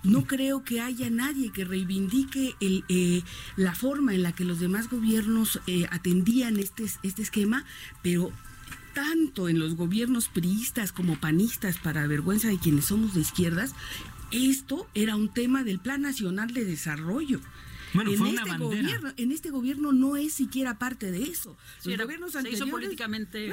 [0.05, 3.23] No creo que haya nadie que reivindique el, eh,
[3.57, 7.65] la forma en la que los demás gobiernos eh, atendían este, este esquema,
[8.01, 8.31] pero
[8.93, 13.73] tanto en los gobiernos priistas como panistas, para vergüenza de quienes somos de izquierdas,
[14.31, 17.41] esto era un tema del Plan Nacional de Desarrollo.
[17.93, 21.57] Bueno, en, este gobierno, en este gobierno no es siquiera parte de eso.
[21.85, 23.51] Los gobiernos anteriores, políticamente.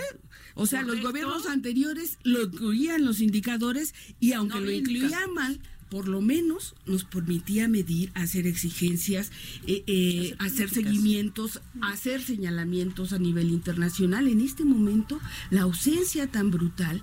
[0.55, 5.61] o sea, los gobiernos anteriores lo incluían los indicadores y aunque lo incluían mal,
[5.93, 9.31] por lo menos nos permitía medir, hacer exigencias,
[9.67, 14.27] eh, eh, hacer seguimientos, hacer señalamientos a nivel internacional.
[14.27, 17.03] En este momento, la ausencia tan brutal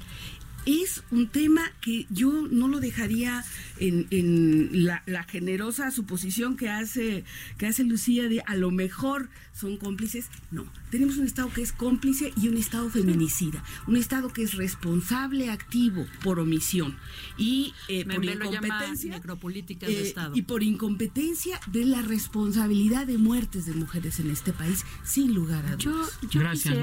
[0.69, 3.43] es un tema que yo no lo dejaría
[3.79, 7.23] en, la, generosa suposición que hace,
[7.57, 10.29] que hace Lucía de a lo mejor son cómplices.
[10.51, 14.53] No, tenemos un Estado que es cómplice y un Estado feminicida, un Estado que es
[14.53, 16.97] responsable activo por omisión
[17.37, 23.73] y eh, por incompetencia de eh, y por incompetencia de la responsabilidad de muertes de
[23.73, 26.19] mujeres en este país, sin lugar a dudas.
[26.31, 26.77] Gracias,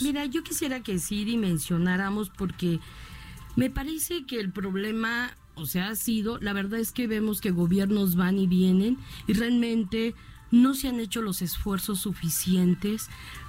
[0.00, 2.80] Mira, yo quisiera que sí dimensionáramos porque
[3.58, 7.50] me parece que el problema, o sea, ha sido, la verdad es que vemos que
[7.50, 10.14] gobiernos van y vienen y realmente
[10.52, 13.08] no se han hecho los esfuerzos suficientes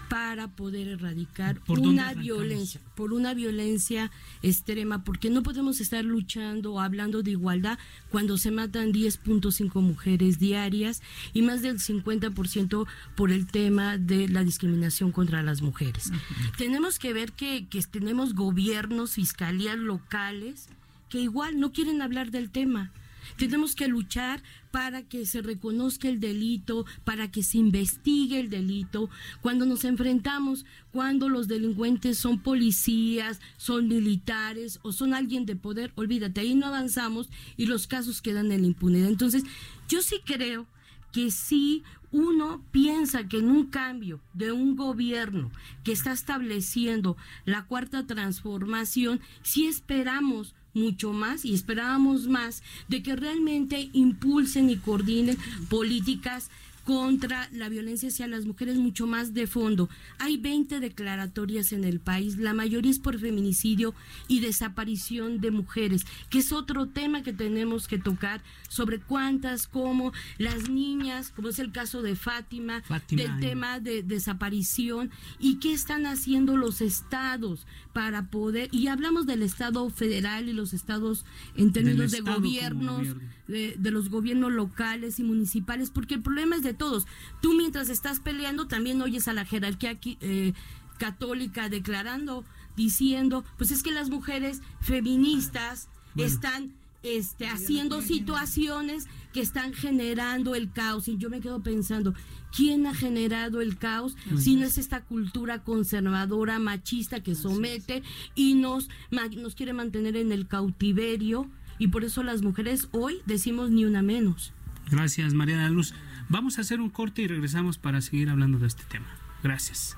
[0.09, 6.79] para poder erradicar una violencia, por una violencia extrema, porque no podemos estar luchando o
[6.79, 7.77] hablando de igualdad
[8.09, 11.01] cuando se matan 10.5 mujeres diarias
[11.33, 16.11] y más del 50% por el tema de la discriminación contra las mujeres.
[16.57, 20.67] Tenemos que ver que, que tenemos gobiernos, fiscalías locales
[21.09, 22.91] que igual no quieren hablar del tema
[23.37, 29.09] Tenemos que luchar para que se reconozca el delito, para que se investigue el delito.
[29.41, 35.91] Cuando nos enfrentamos, cuando los delincuentes son policías, son militares o son alguien de poder,
[35.95, 39.09] olvídate, ahí no avanzamos y los casos quedan en la impunidad.
[39.09, 39.43] Entonces,
[39.87, 40.67] yo sí creo
[41.11, 45.51] que si uno piensa que en un cambio de un gobierno
[45.83, 53.15] que está estableciendo la cuarta transformación, si esperamos mucho más y esperábamos más de que
[53.15, 55.37] realmente impulsen y coordinen
[55.69, 56.49] políticas
[56.89, 59.89] contra la violencia hacia las mujeres mucho más de fondo.
[60.17, 63.93] Hay 20 declaratorias en el país, la mayoría es por feminicidio
[64.27, 70.13] y desaparición de mujeres, que es otro tema que tenemos que tocar sobre cuántas, cómo
[70.39, 76.07] las niñas, como es el caso de Fátima, del tema de desaparición y qué están
[76.07, 81.23] haciendo los estados para poder, y hablamos del Estado federal y los estados
[81.55, 83.09] en términos de gobiernos,
[83.49, 87.07] de, de los gobiernos locales y municipales, porque el problema es de todos.
[87.41, 90.53] Tú mientras estás peleando también oyes a la jerarquía eh,
[90.97, 99.73] católica declarando, diciendo, pues es que las mujeres feministas están este, haciendo situaciones que están
[99.73, 101.07] generando el caos.
[101.07, 102.13] Y yo me quedo pensando,
[102.55, 108.03] ¿quién ha generado el caos si no es esta cultura conservadora, machista que somete
[108.35, 111.49] y nos, nos quiere mantener en el cautiverio?
[111.79, 114.53] Y por eso las mujeres hoy decimos ni una menos.
[114.91, 115.93] Gracias, la Luz.
[116.27, 119.07] Vamos a hacer un corte y regresamos para seguir hablando de este tema.
[119.41, 119.97] Gracias.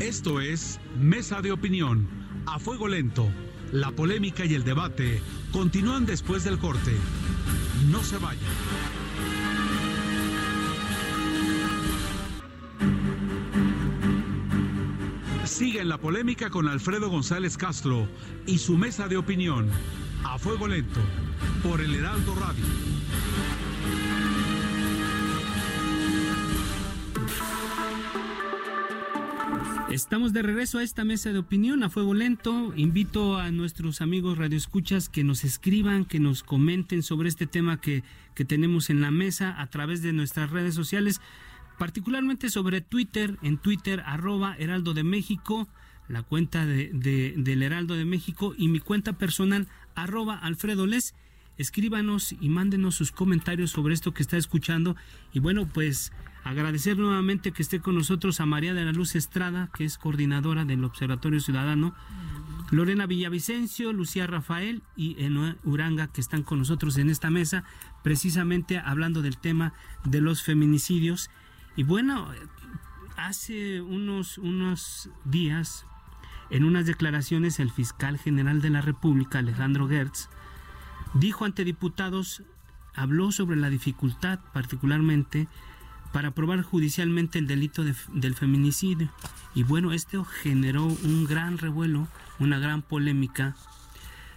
[0.00, 2.08] Esto es Mesa de Opinión
[2.46, 3.28] a fuego lento.
[3.72, 5.20] La polémica y el debate
[5.52, 6.92] continúan después del corte.
[7.90, 8.42] No se vayan.
[15.44, 18.08] Sigue en la polémica con Alfredo González Castro
[18.46, 19.68] y su mesa de opinión.
[20.24, 21.00] A fuego lento.
[21.62, 22.95] Por el Heraldo Radio.
[29.96, 32.74] Estamos de regreso a esta mesa de opinión a fuego lento.
[32.76, 38.04] Invito a nuestros amigos radioescuchas que nos escriban, que nos comenten sobre este tema que,
[38.34, 41.22] que tenemos en la mesa a través de nuestras redes sociales,
[41.78, 45.66] particularmente sobre Twitter, en Twitter arroba Heraldo de México,
[46.08, 46.90] la cuenta de,
[47.34, 51.14] del Heraldo de México y mi cuenta personal arroba Alfredo Les.
[51.58, 54.96] Escríbanos y mándenos sus comentarios sobre esto que está escuchando.
[55.32, 56.12] Y bueno, pues
[56.46, 60.64] Agradecer nuevamente que esté con nosotros a María de la Luz Estrada, que es coordinadora
[60.64, 61.92] del Observatorio Ciudadano,
[62.70, 67.64] Lorena Villavicencio, Lucía Rafael y Enoe Uranga, que están con nosotros en esta mesa,
[68.04, 69.72] precisamente hablando del tema
[70.04, 71.30] de los feminicidios.
[71.74, 72.28] Y bueno,
[73.16, 75.84] hace unos, unos días,
[76.50, 80.28] en unas declaraciones, el fiscal general de la República, Alejandro Gertz,
[81.18, 82.42] dijo ante diputados,
[82.94, 85.48] habló sobre la dificultad particularmente
[86.12, 89.10] para probar judicialmente el delito del feminicidio.
[89.54, 93.54] Y bueno, esto generó un gran revuelo, una gran polémica.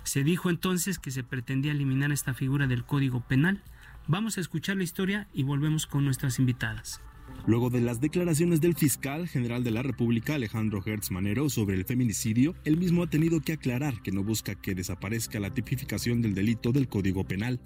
[0.03, 3.61] Se dijo entonces que se pretendía eliminar esta figura del Código Penal.
[4.07, 7.01] Vamos a escuchar la historia y volvemos con nuestras invitadas.
[7.45, 11.85] Luego de las declaraciones del fiscal general de la República, Alejandro Hertz Manero, sobre el
[11.85, 16.35] feminicidio, él mismo ha tenido que aclarar que no busca que desaparezca la tipificación del
[16.35, 17.59] delito del Código Penal.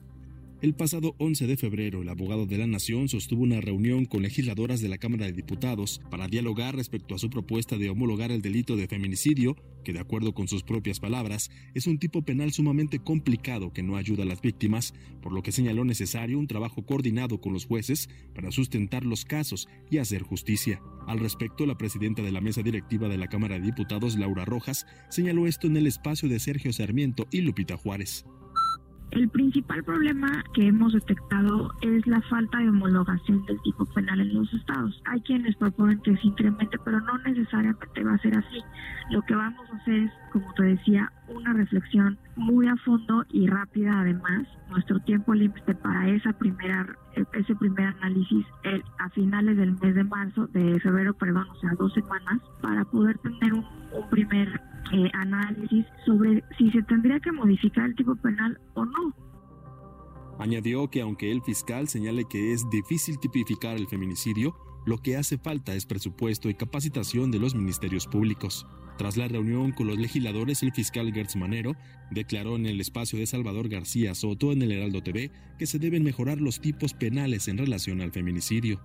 [0.63, 4.80] El pasado 11 de febrero, el abogado de la Nación sostuvo una reunión con legisladoras
[4.80, 8.78] de la Cámara de Diputados para dialogar respecto a su propuesta de homologar el delito
[8.78, 13.73] de feminicidio, que de acuerdo con sus propias palabras, es un tipo penal sumamente complicado
[13.73, 17.52] que no ayuda a las víctimas, por lo que señaló necesario un trabajo coordinado con
[17.52, 20.82] los jueces para sustentar los casos y hacer justicia.
[21.08, 24.86] Al respecto, la presidenta de la mesa directiva de la Cámara de Diputados, Laura Rojas,
[25.10, 28.23] señaló esto en el espacio de Sergio Sarmiento y Lupita Juárez.
[29.13, 34.34] El principal problema que hemos detectado es la falta de homologación del tipo penal en
[34.34, 34.99] los estados.
[35.06, 38.63] Hay quienes proponen que se incremente, pero no necesariamente va a ser así.
[39.12, 43.48] Lo que vamos a hacer es, como te decía, una reflexión muy a fondo y
[43.48, 44.48] rápida además.
[44.69, 46.98] Nuestro tiempo límite para esa primera,
[47.34, 48.46] ese primer análisis
[49.00, 53.17] a finales del mes de marzo, de febrero, perdón, o sea, dos semanas, para poder
[53.19, 54.60] tener un, un primer
[54.91, 59.15] eh, análisis sobre si se tendría que modificar el tipo penal o no.
[60.39, 65.38] Añadió que aunque el fiscal señale que es difícil tipificar el feminicidio, Lo que hace
[65.38, 68.65] falta es presupuesto y capacitación de los ministerios públicos.
[68.98, 71.76] Tras la reunión con los legisladores, el fiscal Gertz Manero
[72.12, 76.04] declaró en el espacio de Salvador García Soto en el Heraldo TV que se deben
[76.04, 78.82] mejorar los tipos penales en relación al feminicidio.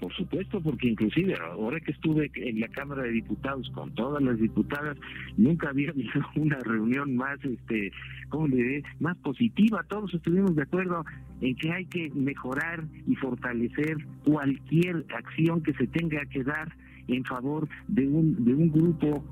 [0.00, 4.38] Por supuesto, porque inclusive ahora que estuve en la Cámara de Diputados con todas las
[4.38, 4.96] diputadas,
[5.36, 7.90] nunca había habido una reunión más, este,
[8.28, 8.82] ¿cómo le diré?
[9.00, 9.84] Más positiva.
[9.88, 11.04] Todos estuvimos de acuerdo
[11.40, 16.72] en que hay que mejorar y fortalecer cualquier acción que se tenga que dar
[17.08, 19.24] en favor de un, de un grupo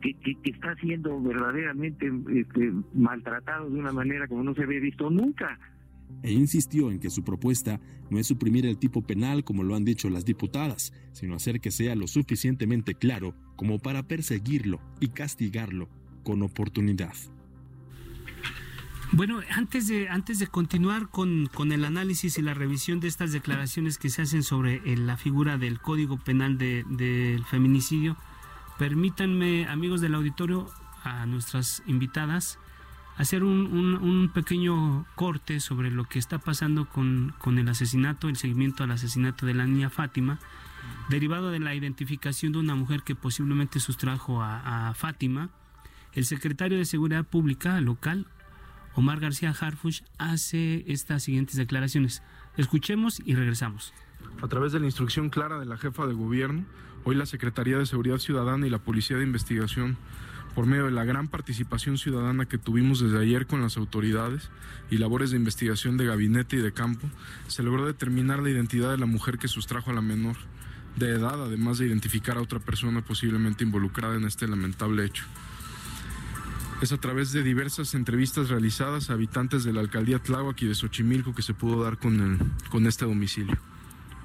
[0.00, 5.10] que, que, está siendo verdaderamente este, maltratado de una manera como no se había visto
[5.10, 5.58] nunca.
[6.22, 9.84] E insistió en que su propuesta no es suprimir el tipo penal como lo han
[9.84, 15.88] dicho las diputadas, sino hacer que sea lo suficientemente claro como para perseguirlo y castigarlo
[16.24, 17.14] con oportunidad.
[19.12, 23.32] Bueno, antes de, antes de continuar con, con, el análisis y la revisión de estas
[23.32, 28.18] declaraciones que se hacen sobre eh, la figura del Código Penal del feminicidio,
[28.78, 30.66] permítanme, amigos del auditorio,
[31.04, 32.58] a nuestras invitadas,
[33.18, 38.36] hacer un, un, pequeño corte sobre lo que está pasando con, con, el asesinato, el
[38.36, 40.38] seguimiento al asesinato de la niña Fátima,
[41.10, 45.50] derivado de la identificación de una mujer que posiblemente sustrajo a, a Fátima.
[46.12, 48.26] El secretario de Seguridad Pública local,
[48.94, 52.22] Omar García Harfush hace estas siguientes declaraciones.
[52.56, 53.92] Escuchemos y regresamos.
[54.42, 56.64] A través de la instrucción clara de la jefa de gobierno,
[57.04, 59.96] hoy la Secretaría de Seguridad Ciudadana y la Policía de Investigación,
[60.58, 64.50] por medio de la gran participación ciudadana que tuvimos desde ayer con las autoridades
[64.90, 67.08] y labores de investigación de gabinete y de campo,
[67.46, 70.34] se logró determinar la identidad de la mujer que sustrajo a la menor
[70.96, 75.22] de edad, además de identificar a otra persona posiblemente involucrada en este lamentable hecho.
[76.82, 80.74] Es a través de diversas entrevistas realizadas a habitantes de la alcaldía Tláhuac y de
[80.74, 83.56] Xochimilco que se pudo dar con, con este domicilio.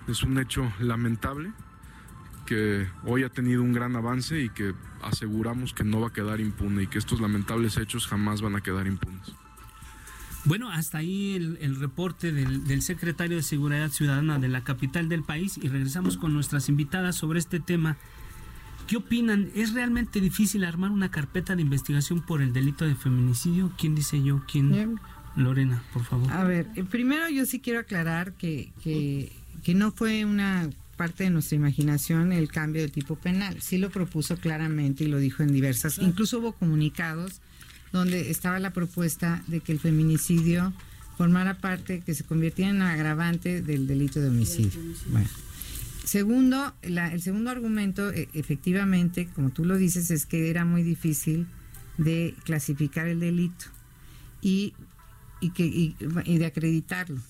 [0.07, 1.53] Es un hecho lamentable
[2.45, 6.39] que hoy ha tenido un gran avance y que aseguramos que no va a quedar
[6.39, 9.33] impune y que estos lamentables hechos jamás van a quedar impunes.
[10.45, 15.07] Bueno, hasta ahí el, el reporte del, del, secretario de Seguridad Ciudadana de la capital
[15.07, 17.97] del país y regresamos con nuestras invitadas sobre este tema
[18.87, 19.49] ¿Qué opinan?
[19.55, 23.71] ¿Es realmente difícil armar una carpeta de investigación por el delito de feminicidio?
[23.77, 24.41] ¿Quién dice yo?
[24.51, 24.99] ¿Quién?
[25.35, 26.31] Lorena, por favor.
[26.31, 29.31] A ver, eh, primero yo sí quiero aclarar que, que,
[29.63, 33.61] que no fue una parte de nuestra imaginación el cambio de tipo penal.
[33.61, 37.41] Sí lo propuso claramente y lo dijo en diversas, incluso hubo comunicados
[37.91, 40.73] donde estaba la propuesta de que el feminicidio
[41.17, 44.79] formara parte, que se convirtiera en agravante del delito de homicidio.
[45.09, 45.29] Bueno.
[46.03, 51.47] Segundo, el segundo argumento, e, efectivamente, como tú lo dices, es que era muy difícil
[51.97, 53.65] de clasificar el delito
[54.41, 54.73] y,
[55.39, 55.95] y, que, y,
[56.37, 57.21] de acreditarlo.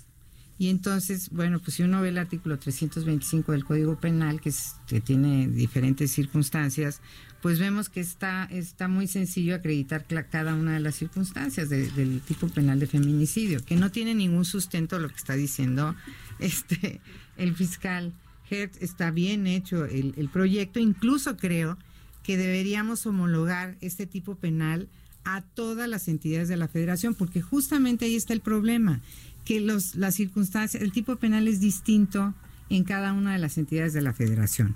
[0.63, 4.49] Y entonces, bueno, pues si uno ve el artículo 325 del Código Penal, que,
[4.87, 7.01] que tiene diferentes circunstancias,
[7.41, 12.47] pues vemos que está, está muy sencillo acreditar cada una de las circunstancias del tipo
[12.47, 15.95] penal de feminicidio, que no tiene ningún sustento lo que está diciendo
[16.39, 17.01] este
[17.35, 18.13] el fiscal
[18.49, 21.77] está bien hecho el proyecto, incluso creo
[22.23, 24.87] que deberíamos homologar este tipo penal
[25.25, 29.01] a todas las entidades de la federación, porque justamente ahí está el problema,
[29.45, 32.33] que los, las circunstancias, el tipo penal es distinto
[32.69, 34.75] en cada una de las entidades de la federación.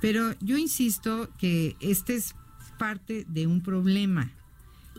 [0.00, 2.34] Pero yo insisto que este es
[2.78, 4.30] parte de un problema.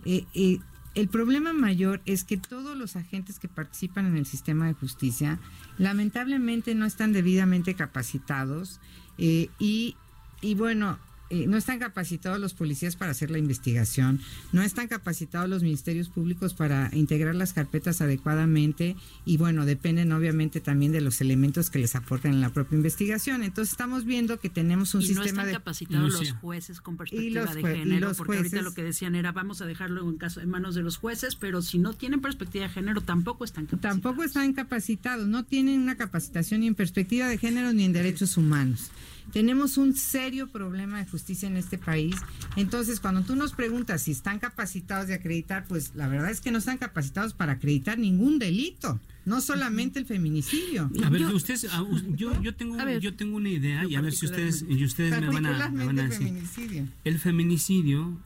[0.05, 0.59] Eh, eh,
[0.95, 5.39] el problema mayor es que todos los agentes que participan en el sistema de justicia
[5.77, 8.79] lamentablemente no están debidamente capacitados
[9.17, 9.95] eh, y,
[10.41, 10.97] y bueno,
[11.29, 14.19] eh, no están capacitados los policías para hacer la investigación,
[14.51, 20.59] no están capacitados los ministerios públicos para integrar las carpetas adecuadamente y bueno, dependen obviamente
[20.59, 23.43] también de los elementos que les aporten en la propia investigación.
[23.43, 25.53] Entonces estamos viendo que tenemos un y sistema no están de...
[25.53, 29.65] capacitados los jueces con perspectiva de género, porque ahorita lo que decían era vamos a
[29.65, 33.01] dejarlo en, caso, en manos de los jueces, pero si no tienen perspectiva de género
[33.01, 34.01] tampoco están capacitados.
[34.01, 38.37] Tampoco están capacitados, no tienen una capacitación ni en perspectiva de género ni en derechos
[38.37, 38.89] humanos.
[39.31, 42.15] Tenemos un serio problema de justicia en este país.
[42.55, 46.51] Entonces, cuando tú nos preguntas si están capacitados de acreditar, pues la verdad es que
[46.51, 50.89] no están capacitados para acreditar ningún delito, no solamente el feminicidio.
[51.03, 54.25] A ver, ustedes, ah, yo, yo, tengo, yo tengo una idea y a ver si
[54.25, 56.27] ustedes, y ustedes me van a, me van a decir.
[56.27, 56.87] Feminicidio.
[57.03, 58.17] El feminicidio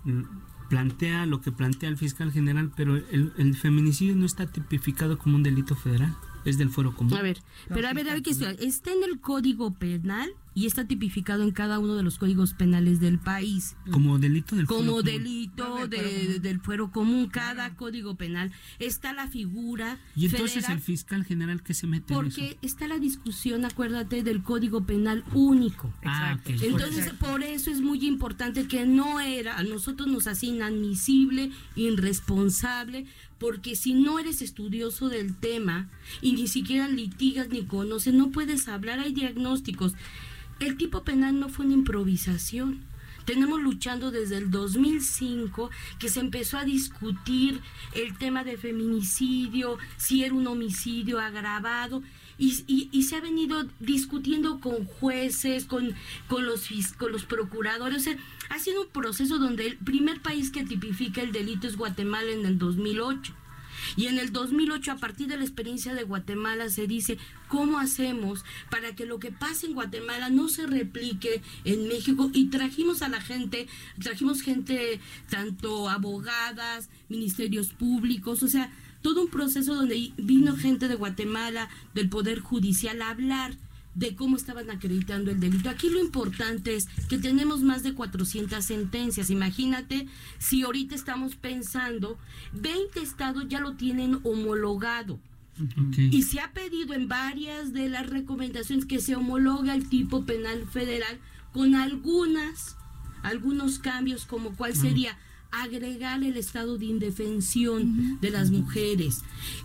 [0.69, 5.35] plantea lo que plantea el fiscal general, pero el, el feminicidio no está tipificado como
[5.35, 7.13] un delito federal es del fuero común.
[7.13, 7.37] A ver,
[7.69, 8.31] pero a ver, a ver, ¿qué?
[8.31, 12.99] ¿Está en el Código Penal y está tipificado en cada uno de los códigos penales
[12.99, 13.75] del país.
[13.91, 18.51] Como delito del Como delito del fuero común, cada código penal.
[18.79, 19.99] Está la figura.
[20.15, 22.57] Y entonces el fiscal general que se mete Porque en eso?
[22.61, 25.91] está la discusión, acuérdate, del código penal único.
[26.03, 31.51] Ah, Entonces, por eso es muy importante que no era, a nosotros nos hace inadmisible,
[31.75, 33.05] irresponsable,
[33.39, 35.89] porque si no eres estudioso del tema
[36.21, 39.93] y ni siquiera litigas ni conoces, no puedes hablar, hay diagnósticos.
[40.63, 42.79] El tipo penal no fue una improvisación.
[43.25, 47.59] Tenemos luchando desde el 2005 que se empezó a discutir
[47.93, 52.01] el tema de feminicidio, si era un homicidio agravado.
[52.37, 55.93] Y, se ha venido discutiendo con jueces, con,
[56.29, 58.09] con, los, con los procuradores.
[58.49, 62.45] ha sido un proceso donde el primer país que tipifica el delito es Guatemala en
[62.45, 63.33] el 2008.
[63.95, 67.17] Y en el 2008, a partir de la experiencia de Guatemala, se dice,
[67.47, 72.29] ¿cómo hacemos para que lo que pase en Guatemala no se replique en México?
[72.33, 73.67] Y trajimos a la gente,
[74.01, 78.71] trajimos gente, tanto abogadas, ministerios públicos, o sea,
[79.01, 83.55] todo un proceso donde vino gente de Guatemala, del Poder Judicial, a hablar
[83.95, 85.69] de cómo estaban acreditando el delito.
[85.69, 89.29] Aquí lo importante es que tenemos más de 400 sentencias.
[89.29, 90.07] Imagínate
[90.39, 92.17] si ahorita estamos pensando,
[92.53, 95.19] 20 estados ya lo tienen homologado.
[95.97, 100.67] Y se ha pedido en varias de las recomendaciones que se homologue el tipo penal
[100.67, 101.19] federal
[101.51, 102.75] con algunas,
[103.21, 105.15] algunos cambios como cuál sería
[105.61, 109.21] agregar el estado de indefensión de las mujeres,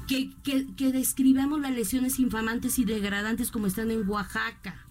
[0.06, 4.84] que, que, describamos las lesiones infamantes y degradantes como están en Oaxaca.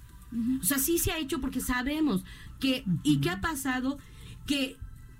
[0.59, 2.23] O sea, sí se ha hecho porque sabemos
[2.59, 3.97] que, ¿y qué ha pasado?
[4.45, 4.75] Que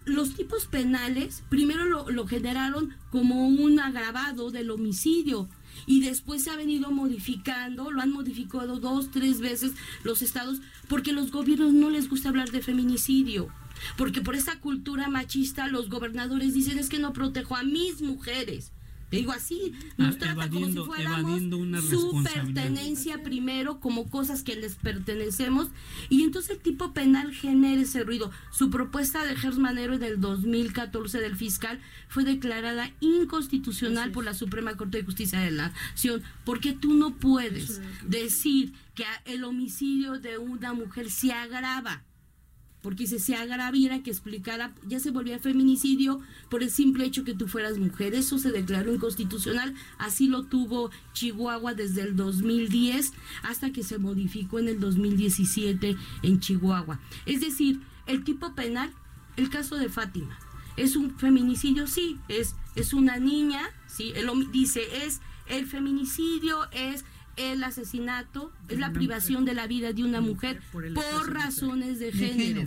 [0.06, 5.48] los tipos penales primero lo, lo, generaron como un agravado del homicidio
[5.86, 9.74] y después se ha venido modificando, lo han modificado dos, tres veces
[10.04, 13.50] los estados porque los gobiernos no les gusta hablar de feminicidio.
[13.98, 18.72] Porque por esa cultura machista los gobernadores dicen es que no protejo a mis mujeres.
[19.10, 21.42] Te digo así, nos ah, trata como si fuéramos
[21.90, 25.70] su pertenencia primero, como cosas que les pertenecemos,
[26.10, 28.32] y entonces el tipo penal genera ese ruido.
[28.52, 34.76] Su propuesta de Gers Manero del 2014 del fiscal fue declarada inconstitucional por la Suprema
[34.76, 40.38] Corte de Justicia de la Nación, porque tú no puedes decir que el homicidio de
[40.38, 42.04] una mujer se agrava
[42.88, 47.34] porque si se agraviera que explicara, ya se volvía feminicidio por el simple hecho que
[47.34, 48.16] tú fueras mujer.
[48.16, 53.12] Eso se declaró inconstitucional, así lo tuvo Chihuahua desde el 2010
[53.44, 57.02] hasta que se modificó en el 2017 en Chihuahua.
[57.26, 58.94] Es decir, el tipo penal,
[59.36, 60.40] el caso de Fátima,
[60.78, 61.88] ¿es un feminicidio?
[61.88, 67.04] Sí, es, es una niña, sí, él dice, es el feminicidio, es
[67.38, 72.64] el asesinato es la privación de la vida de una mujer por, razones de género.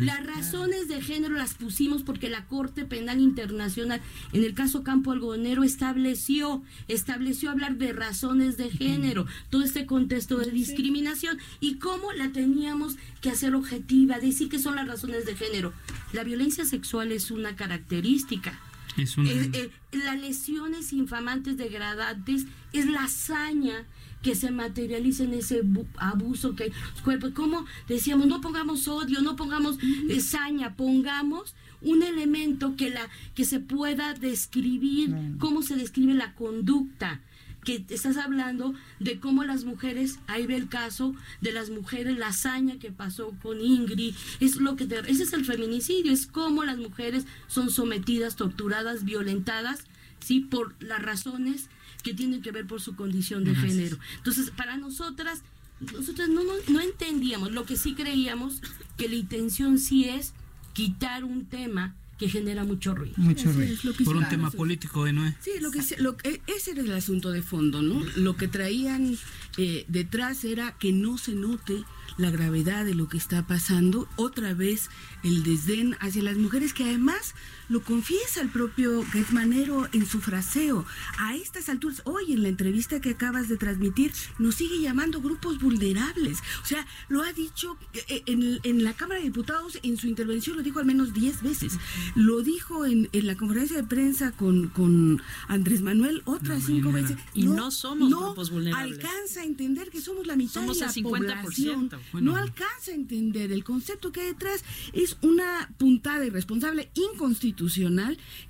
[0.00, 4.00] Las razones de género las pusimos porque la Corte Penal Internacional,
[4.32, 10.38] en el caso Campo Algodonero, estableció, estableció hablar de razones de género, todo este contexto
[10.38, 15.36] de discriminación y cómo la teníamos que hacer objetiva, decir que son las razones de
[15.36, 15.72] género.
[16.12, 18.58] La violencia sexual es una característica.
[18.96, 23.84] Es eh, eh, las lesiones infamantes degradantes es la hazaña
[24.24, 25.62] que se materialice en ese
[25.98, 26.72] abuso que
[27.04, 27.32] cuerpos.
[27.32, 29.78] Como decíamos, no pongamos odio, no pongamos
[30.18, 37.20] saña, pongamos un elemento que la que se pueda describir cómo se describe la conducta
[37.64, 42.28] que estás hablando de cómo las mujeres, ahí ve el caso de las mujeres, la
[42.28, 46.78] hazaña que pasó con Ingrid, es lo que ese es el feminicidio, es cómo las
[46.78, 49.84] mujeres son sometidas, torturadas, violentadas,
[50.20, 51.68] sí, por las razones
[52.04, 53.98] que tienen que ver por su condición de género.
[54.18, 55.42] Entonces, para nosotras,
[55.80, 58.60] nosotras no, no, entendíamos, lo que sí creíamos
[58.96, 60.34] que la intención sí es
[60.74, 63.14] quitar un tema que genera mucho ruido.
[63.16, 63.76] Mucho ruido.
[64.04, 65.36] Por un tema político de Noé.
[65.40, 68.04] Sí, lo que, lo, ese era el asunto de fondo, ¿no?
[68.16, 69.16] Lo que traían
[69.56, 71.84] eh, detrás era que no se note
[72.16, 74.88] la gravedad de lo que está pasando, otra vez
[75.24, 77.34] el desdén hacia las mujeres que además
[77.68, 80.84] lo confiesa el propio Manero en su fraseo.
[81.18, 85.60] A estas alturas, hoy en la entrevista que acabas de transmitir, nos sigue llamando grupos
[85.60, 86.38] vulnerables.
[86.62, 87.76] O sea, lo ha dicho
[88.08, 91.42] eh, en, en la Cámara de Diputados, en su intervención lo dijo al menos 10
[91.42, 91.78] veces.
[92.14, 97.16] Lo dijo en, en, la conferencia de prensa con, con Andrés Manuel otras cinco veces.
[97.34, 98.98] Y no, somos grupos vulnerables.
[98.98, 101.90] Alcanza a entender que somos la mitad de la población.
[102.12, 104.64] no alcanza a entender el concepto que hay detrás.
[104.92, 107.53] Es una puntada irresponsable, inconstitucional,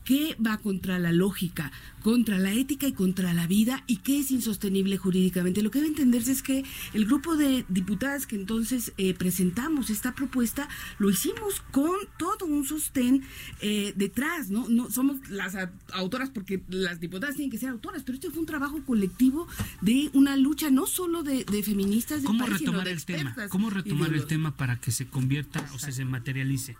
[0.05, 4.31] que va contra la lógica, contra la ética y contra la vida y que es
[4.31, 5.63] insostenible jurídicamente.
[5.63, 10.15] Lo que debe entenderse es que el grupo de diputadas que entonces eh, presentamos esta
[10.15, 13.23] propuesta lo hicimos con todo un sostén
[13.61, 14.69] eh, detrás, ¿no?
[14.69, 15.57] No somos las
[15.93, 19.47] autoras porque las diputadas tienen que ser autoras, pero este fue un trabajo colectivo
[19.81, 23.35] de una lucha no solo de, feministas, de ¿Cómo retomar el tema?
[23.49, 26.77] ¿Cómo retomar el tema para que se convierta o se materialice?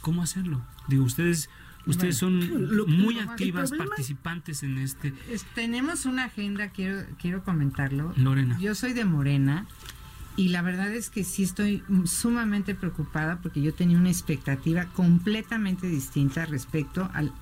[0.00, 0.64] ¿Cómo hacerlo?
[0.88, 1.48] Digo, ustedes
[1.86, 2.40] Ustedes son
[2.88, 5.14] muy activas participantes en este.
[5.54, 8.12] tenemos una agenda, quiero, quiero comentarlo.
[8.16, 8.58] Lorena.
[8.60, 9.66] Yo soy de Morena
[10.36, 15.86] y la verdad es que sí estoy sumamente preocupada porque yo tenía una expectativa completamente
[15.86, 17.32] distinta respecto al,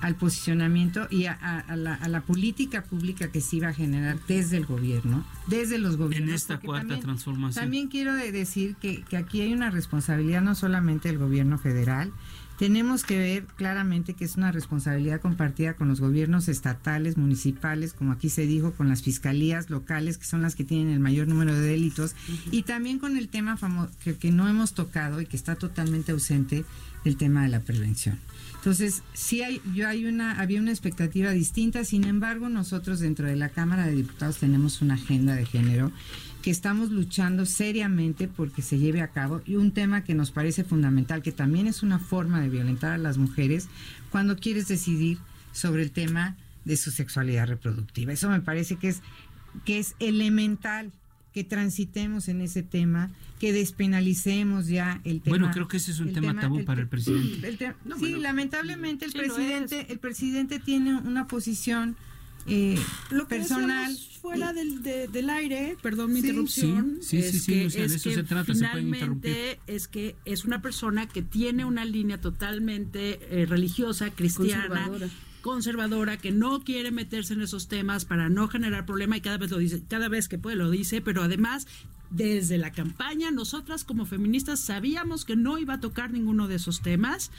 [0.00, 4.58] al posicionamiento y a, la, a, la, política pública que se iba a generar desde
[4.58, 6.28] el gobierno, desde los gobiernos.
[6.28, 7.62] En esta cuarta transformación.
[7.64, 12.12] También quiero decir que, que aquí hay una responsabilidad no solamente del gobierno federal,
[12.58, 18.12] tenemos que ver claramente que es una responsabilidad compartida con los gobiernos estatales, municipales, como
[18.12, 21.54] aquí se dijo, con las fiscalías locales, que son las que tienen el mayor número
[21.54, 22.14] de delitos,
[22.50, 23.58] y también con el tema
[24.02, 26.64] que, que no hemos tocado y que está totalmente ausente,
[27.04, 28.18] el tema de la prevención.
[28.62, 33.34] Entonces, sí hay, yo hay una, había una expectativa distinta, sin embargo, nosotros dentro de
[33.34, 35.90] la Cámara de Diputados tenemos una agenda de género
[36.42, 39.40] que estamos luchando seriamente porque se lleve a cabo.
[39.46, 42.98] Y un tema que nos parece fundamental, que también es una forma de violentar a
[42.98, 43.66] las mujeres
[44.12, 45.18] cuando quieres decidir
[45.50, 48.12] sobre el tema de su sexualidad reproductiva.
[48.12, 49.02] Eso me parece que es
[49.64, 50.92] que es elemental
[51.32, 53.10] que transitemos en ese tema,
[53.40, 55.38] que despenalicemos ya el tema.
[55.38, 57.74] Bueno, creo que ese es un tema, tabú para el presidente.
[57.98, 61.96] sí, lamentablemente el presidente, el presidente tiene una posición
[62.46, 62.78] eh,
[63.10, 63.96] lo personal.
[64.20, 68.52] fuera del, del aire, perdón mi interrupción, sí, sí, sí, es que, eso se trata,
[68.52, 74.90] finalmente es que es una persona que tiene una línea totalmente eh, religiosa, cristiana,
[75.42, 76.16] conservadora.
[76.16, 79.58] que no quiere meterse en esos temas para no generar problema y cada vez lo
[79.58, 81.66] dice, cada vez que puede lo dice, pero además
[82.12, 86.82] desde la campaña nosotras como feministas sabíamos que no iba a tocar ninguno de esos
[86.82, 87.30] temas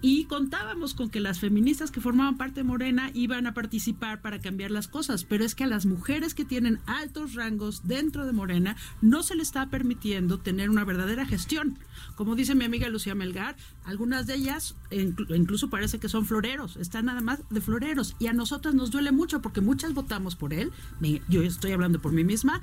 [0.00, 4.40] y contábamos con que las feministas que formaban parte de Morena iban a participar para
[4.40, 8.32] cambiar las cosas, pero es que a las mujeres que tienen altos rangos dentro de
[8.32, 11.78] Morena no se les está permitiendo tener una verdadera gestión.
[12.16, 17.06] Como dice mi amiga Lucía Melgar, algunas de ellas incluso parece que son floreros, están
[17.06, 18.14] nada más de floreros.
[18.18, 20.70] Y a nosotras nos duele mucho porque muchas votamos por él,
[21.28, 22.60] yo estoy hablando por mí misma,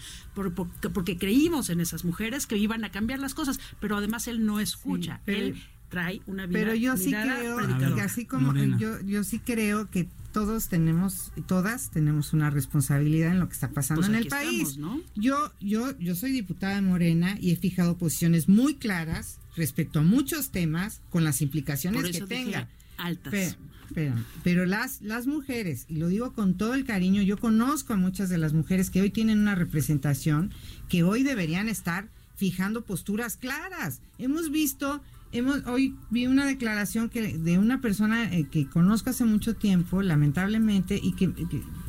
[0.94, 4.60] porque creímos en esas mujeres que iban a cambiar las cosas, pero además él no
[4.60, 9.40] escucha, él trae una vida Pero yo sí creo que así como yo yo sí
[9.40, 14.16] creo que todos tenemos todas tenemos una responsabilidad en lo que está pasando pues en
[14.16, 14.78] el país.
[14.78, 15.02] ¿no?
[15.16, 20.02] Yo yo yo soy diputada de Morena y he fijado posiciones muy claras respecto a
[20.02, 22.68] muchos temas con las implicaciones que tenga.
[22.98, 23.58] Altas.
[23.94, 27.98] Pero, pero, las, las mujeres, y lo digo con todo el cariño, yo conozco a
[27.98, 30.52] muchas de las mujeres que hoy tienen una representación,
[30.90, 34.02] que hoy deberían estar fijando posturas claras.
[34.18, 35.02] Hemos visto
[35.32, 40.02] hemos hoy vi una declaración que de una persona eh, que conozco hace mucho tiempo,
[40.02, 41.32] lamentablemente, y que,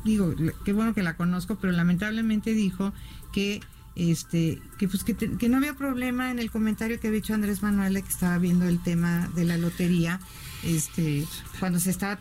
[0.04, 2.92] digo, qué bueno que la conozco, pero lamentablemente dijo
[3.32, 3.60] que
[4.00, 7.62] este que pues que, que, no había problema en el comentario que había hecho Andrés
[7.62, 10.20] Manuel que estaba viendo el tema de la lotería
[10.62, 11.26] este
[11.58, 12.18] cuando se está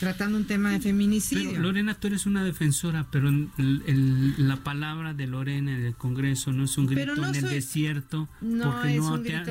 [0.00, 1.58] tratando un tema de feminicidio.
[1.58, 6.76] Lorena, tú eres una defensora, pero la palabra de Lorena en el Congreso no es
[6.76, 9.00] un grito en el desierto, porque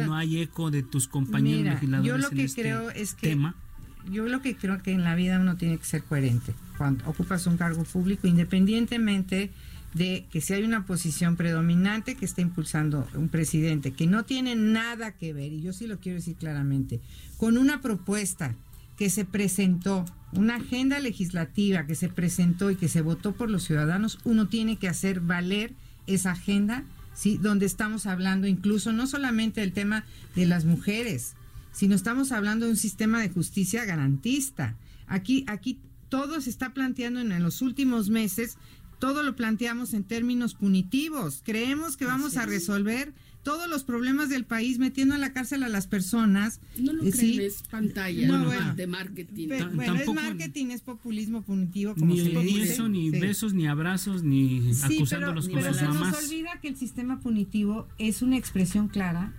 [0.05, 3.55] no, hay eco de tus compañeros legisladores yo lo que este creo es que, tema.
[4.09, 6.53] Yo lo que creo que en la vida uno tiene que ser coherente.
[6.77, 9.51] Cuando ocupas un cargo público, independientemente
[9.93, 14.55] de que si hay una posición predominante que está impulsando un presidente que no tiene
[14.55, 17.01] nada que ver, y yo sí lo quiero decir claramente,
[17.37, 18.55] con una propuesta
[18.97, 23.63] que se presentó, una agenda legislativa que se presentó y que se votó por los
[23.63, 25.73] ciudadanos, uno tiene que hacer valer
[26.07, 27.37] esa agenda, ¿sí?
[27.37, 31.33] donde estamos hablando incluso no solamente del tema de las mujeres,
[31.73, 34.75] sino estamos hablando de un sistema de justicia garantista.
[35.07, 35.79] Aquí, aquí
[36.09, 38.57] todo se está planteando en los últimos meses
[39.01, 41.41] todo lo planteamos en términos punitivos.
[41.43, 45.69] Creemos que vamos a resolver todos los problemas del país metiendo a la cárcel a
[45.69, 46.61] las personas.
[46.77, 49.49] No lo creen, es pantalla de marketing.
[49.73, 52.73] bueno, es marketing, es populismo punitivo, como se le dice.
[52.73, 57.19] Eso, ni besos, ni abrazos, ni acusándolos con pero se nos olvida que el sistema
[57.21, 59.33] punitivo es una expresión clara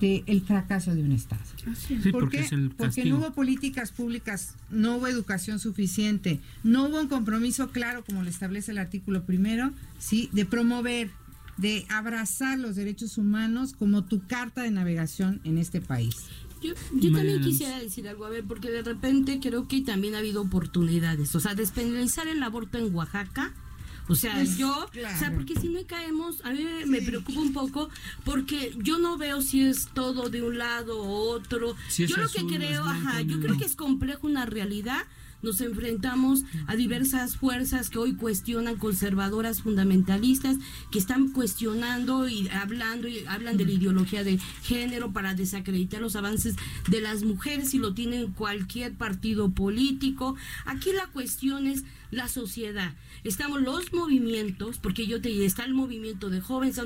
[0.00, 1.42] del fracaso de un Estado.
[1.76, 7.00] Sí, porque, es el porque no hubo políticas públicas, no hubo educación suficiente, no hubo
[7.00, 11.10] un compromiso claro, como lo establece el artículo primero, sí, de promover,
[11.56, 16.16] de abrazar los derechos humanos como tu carta de navegación en este país.
[16.62, 20.18] Yo, yo también quisiera decir algo, a ver, porque de repente creo que también ha
[20.18, 21.34] habido oportunidades.
[21.34, 23.54] O sea, despenalizar el aborto en Oaxaca
[24.08, 27.52] o sea, pues, yo, o sea, porque si no caemos, a mí me preocupa un
[27.52, 27.88] poco
[28.24, 31.76] porque yo no veo si es todo de un lado o otro.
[31.96, 35.06] yo lo que creo, ajá, yo creo que es complejo una realidad
[35.42, 40.56] nos enfrentamos a diversas fuerzas que hoy cuestionan conservadoras fundamentalistas
[40.90, 46.16] que están cuestionando y hablando y hablan de la ideología de género para desacreditar los
[46.16, 46.56] avances
[46.88, 50.36] de las mujeres y lo tienen cualquier partido político.
[50.64, 52.94] Aquí la cuestión es la sociedad.
[53.24, 56.80] Estamos los movimientos, porque yo te está el movimiento de jóvenes,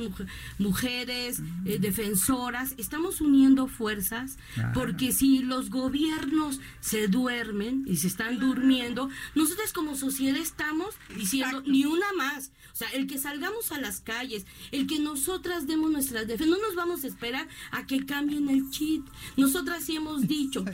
[0.59, 4.39] mujeres, eh, defensoras, estamos uniendo fuerzas,
[4.75, 11.63] porque si los gobiernos se duermen y se están durmiendo, nosotros como sociedad estamos diciendo
[11.67, 12.53] ni una más.
[12.73, 16.67] O sea, el que salgamos a las calles, el que nosotras demos nuestras defensas, no
[16.67, 19.07] nos vamos a esperar a que cambien el chip.
[19.37, 20.65] Nosotras sí hemos dicho,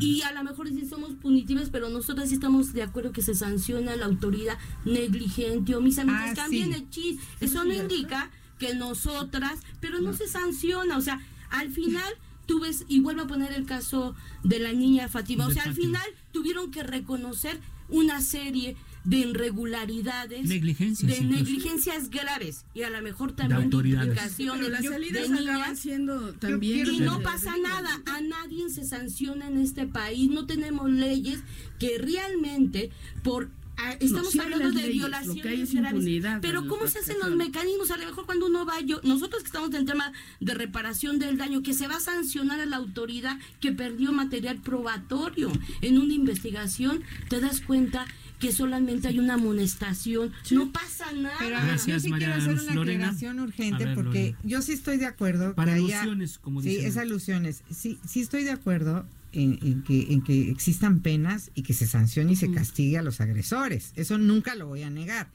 [0.00, 3.34] y a lo mejor sí somos punitivas, pero nosotras sí estamos de acuerdo que se
[3.34, 7.20] sanciona la autoridad negligente o mis amigos cambien el chip.
[7.40, 10.96] Eso no indica que nosotras, pero no, se sanciona.
[10.96, 11.20] O sea,
[11.50, 12.12] al final
[12.46, 15.74] tú ves, y vuelvo a poner el caso de la niña Fatima, o sea, al
[15.74, 18.76] final tuvieron que reconocer una serie
[19.06, 25.28] de irregularidades, negligencias, de negligencias graves y a lo mejor también de, implicaciones las salidas
[25.30, 30.46] de siendo también y no pasa nada, a nadie se sanciona en este país, no
[30.46, 31.38] tenemos leyes
[31.78, 32.90] que realmente
[33.22, 33.48] por
[33.78, 36.40] Ah, estamos hablando de violaciones graves.
[36.40, 37.90] Pero ¿cómo se hacen los mecanismos?
[37.90, 41.18] A lo mejor cuando uno va, yo, nosotros que estamos en el tema de reparación
[41.18, 45.52] del daño, que se va a sancionar a la autoridad que perdió material probatorio
[45.82, 48.06] en una investigación, te das cuenta
[48.38, 51.36] que solamente hay una amonestación, no pasa nada.
[51.38, 55.54] Pero Gracias, yo sí quiero hacer una aclaración urgente porque yo sí estoy de acuerdo.
[55.54, 56.80] Para alusiones, como dicen.
[56.80, 57.62] Sí, es alusiones.
[57.70, 62.32] Sí, sí estoy de acuerdo en, que, en que existan penas y que se sancione
[62.32, 63.92] y se castigue a los agresores.
[63.96, 65.28] Eso nunca lo voy a negar.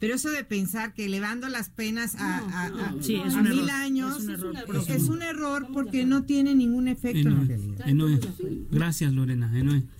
[0.00, 2.70] Pero eso de pensar que elevando las penas a,
[3.42, 4.22] mil años
[4.88, 7.86] es un error, porque no tiene ningún efecto en realidad.
[8.70, 9.50] Gracias, Lorena.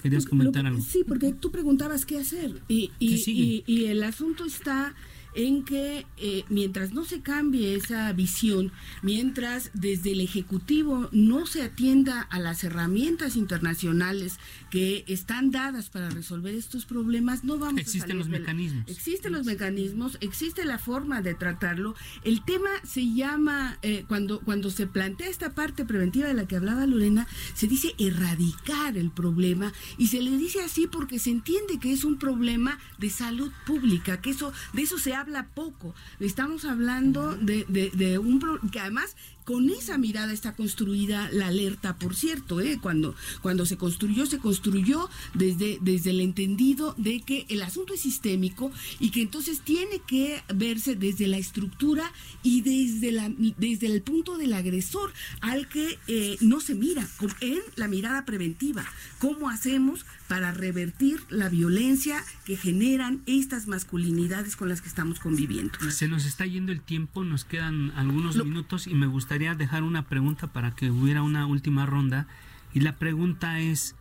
[0.01, 0.81] querías comentar algo.
[0.83, 2.63] Sí, porque tú preguntabas qué hacer.
[2.69, 4.95] Y, y, y el asunto está
[5.39, 8.73] en que eh, mientras no se cambie esa visión,
[9.03, 16.11] mientras desde el Ejecutivo no se atienda a las herramientas internacionales que están dadas para
[16.11, 18.85] resolver estos problemas, no vamos Existen a salir los mecanismos.
[18.89, 21.95] Existen los mecanismos, existe la forma de tratarlo.
[22.25, 26.57] El tema se llama, eh, cuando, cuando se plantea esta parte preventiva de la que
[26.57, 31.79] hablaba Lorena, se dice erradicar el problema y se le dice así porque se entiende
[31.79, 35.95] que es un problema de salud pública, que eso, de eso se habla poco.
[36.21, 39.17] Estamos hablando de, de, de un que además
[39.49, 42.79] con esa mirada está construida la alerta, por cierto, ¿eh?
[42.83, 48.01] cuando, cuando se construyó, se construyó desde, desde el entendido de que el asunto es
[48.01, 48.71] sistémico
[49.01, 54.37] y que entonces tiene que verse desde la estructura y desde, la, desde el punto
[54.37, 57.09] del agresor al que eh, no se mira,
[57.41, 58.85] en la mirada preventiva.
[59.19, 65.79] ¿Cómo hacemos para revertir la violencia que generan estas masculinidades con las que estamos conviviendo?
[65.91, 70.07] Se nos está yendo el tiempo, nos quedan algunos minutos y me gustaría dejar una
[70.07, 72.27] pregunta para que hubiera una última ronda.
[72.75, 73.95] Y la pregunta es,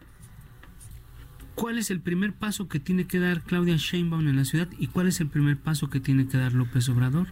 [1.55, 4.87] ¿cuál es el primer paso que tiene que dar Claudia Sheinbaum en la ciudad y
[4.87, 7.27] cuál es el primer paso que tiene que dar López Obrador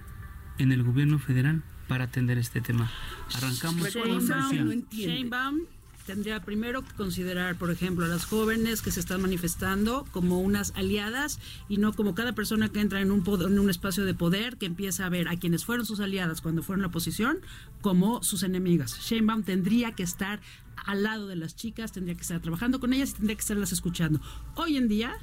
[0.58, 2.89] en el gobierno federal para atender este tema?
[3.36, 4.20] Arrancamos con
[4.91, 5.62] Sheinbaum
[6.06, 10.72] tendría primero que considerar, por ejemplo, a las jóvenes que se están manifestando como unas
[10.76, 15.06] aliadas y no como cada persona que entra en un, espacio de poder que empieza
[15.06, 17.39] a ver a quienes fueron sus aliadas cuando fueron la oposición
[17.82, 18.99] como sus enemigas.
[18.99, 20.39] Sheinbaum tendría que estar
[20.86, 23.72] al lado de las chicas, tendría que estar trabajando con ellas y tendría que estarlas
[23.72, 24.22] escuchando.
[24.56, 25.18] Hoy en día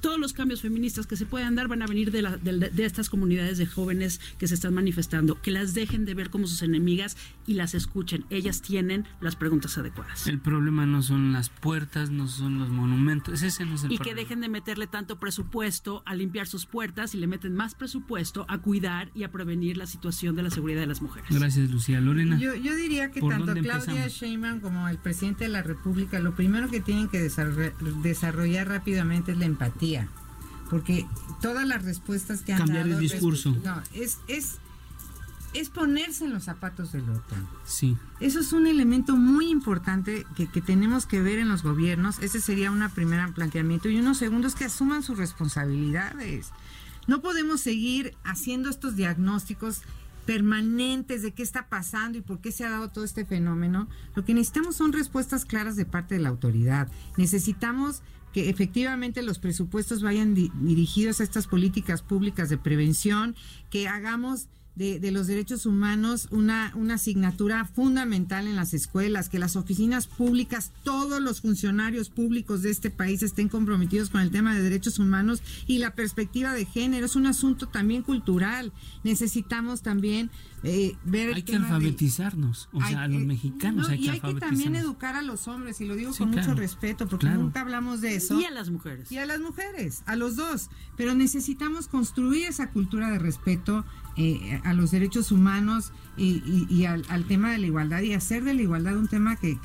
[0.00, 3.58] todos los cambios feministas que se puedan dar van a venir de, de, estas comunidades
[3.58, 7.54] de jóvenes que se están manifestando, que las dejen de ver como sus enemigas y
[7.54, 8.24] las escuchen.
[8.30, 10.26] Ellas tienen las preguntas adecuadas.
[10.26, 13.98] El problema no son las puertas, no son los monumentos, ese no es el Y
[13.98, 18.46] que dejen de meterle tanto presupuesto a limpiar sus puertas y le meten más presupuesto
[18.48, 21.28] a cuidar y a prevenir la situación de la seguridad de las mujeres.
[21.30, 22.00] Gracias, Lucía.
[22.00, 22.38] Lorena.
[22.38, 26.68] Yo, yo diría que tanto Claudia Sheinbaum como el presidente de la República, lo primero
[26.68, 29.87] que tienen que desarrollar rápidamente es la empatía
[30.70, 31.06] porque
[31.40, 33.00] todas las respuestas que han Cambiar dado...
[33.00, 33.56] el discurso.
[33.64, 34.58] No, es, es
[35.54, 37.36] es ponerse en los zapatos del otro.
[37.64, 37.96] Sí.
[38.20, 42.18] Eso es un elemento muy importante que, que tenemos que ver en los gobiernos.
[42.18, 43.88] Ese sería un primer planteamiento.
[43.88, 46.50] Y uno segundo es que asuman sus responsabilidades.
[47.06, 49.82] No podemos seguir haciendo estos diagnósticos
[50.26, 53.88] permanentes de qué está pasando y por qué se ha dado todo este fenómeno.
[54.14, 56.88] Lo que necesitamos son respuestas claras de parte de la autoridad.
[57.16, 63.34] Necesitamos que efectivamente los presupuestos vayan dirigidos a estas políticas públicas de prevención,
[63.70, 64.48] que hagamos
[64.78, 70.72] de, los derechos humanos una, una asignatura fundamental en las escuelas, que las oficinas públicas,
[70.84, 75.42] todos los funcionarios públicos de este país estén comprometidos con el tema de derechos humanos
[75.66, 77.06] y la perspectiva de género.
[77.06, 78.72] Es un asunto también cultural.
[79.02, 80.30] Necesitamos también
[80.62, 81.34] eh, ver...
[81.34, 85.16] Hay que alfabetizarnos, o sea, a los mexicanos hay que Y hay que también educar
[85.16, 88.40] a los hombres, y lo digo con mucho respeto, porque nunca hablamos de eso.
[88.40, 89.10] Y a las mujeres.
[89.10, 90.70] Y a las mujeres, a los dos.
[90.96, 93.84] Pero necesitamos construir esa cultura de respeto
[94.20, 98.62] eh, a los derechos humanos y, al, tema de la igualdad y hacer de la
[98.62, 99.56] igualdad un tema que,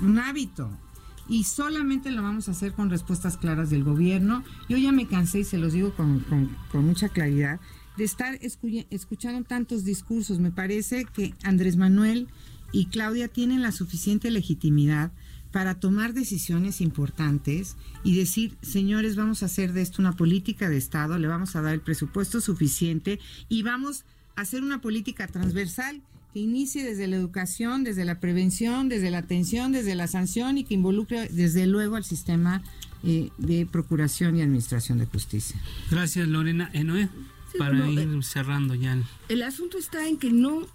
[0.00, 0.68] un hábito.
[1.28, 4.42] Y solamente lo vamos a hacer con respuestas claras del gobierno.
[4.68, 6.24] Yo ya me cansé y se los digo con,
[6.74, 7.60] mucha claridad
[7.96, 10.40] de estar escuchando tantos discursos.
[10.40, 12.26] Me parece que Andrés Manuel
[12.72, 15.12] y Claudia tienen la suficiente legitimidad
[15.52, 20.76] para tomar decisiones importantes y decir, señores, vamos a hacer de esto una política de
[20.76, 24.04] Estado, le vamos a dar el presupuesto suficiente y vamos
[24.36, 29.18] a hacer una política transversal que inicie desde la educación, desde la prevención, desde la
[29.18, 32.62] atención, desde la sanción y que involucre desde luego al sistema
[33.02, 35.60] eh, de procuración y administración de justicia.
[35.90, 36.70] Gracias, Lorena.
[36.72, 37.08] Enoe,
[37.58, 38.96] para ir eh, cerrando ya.
[39.28, 40.68] el asunto está en que no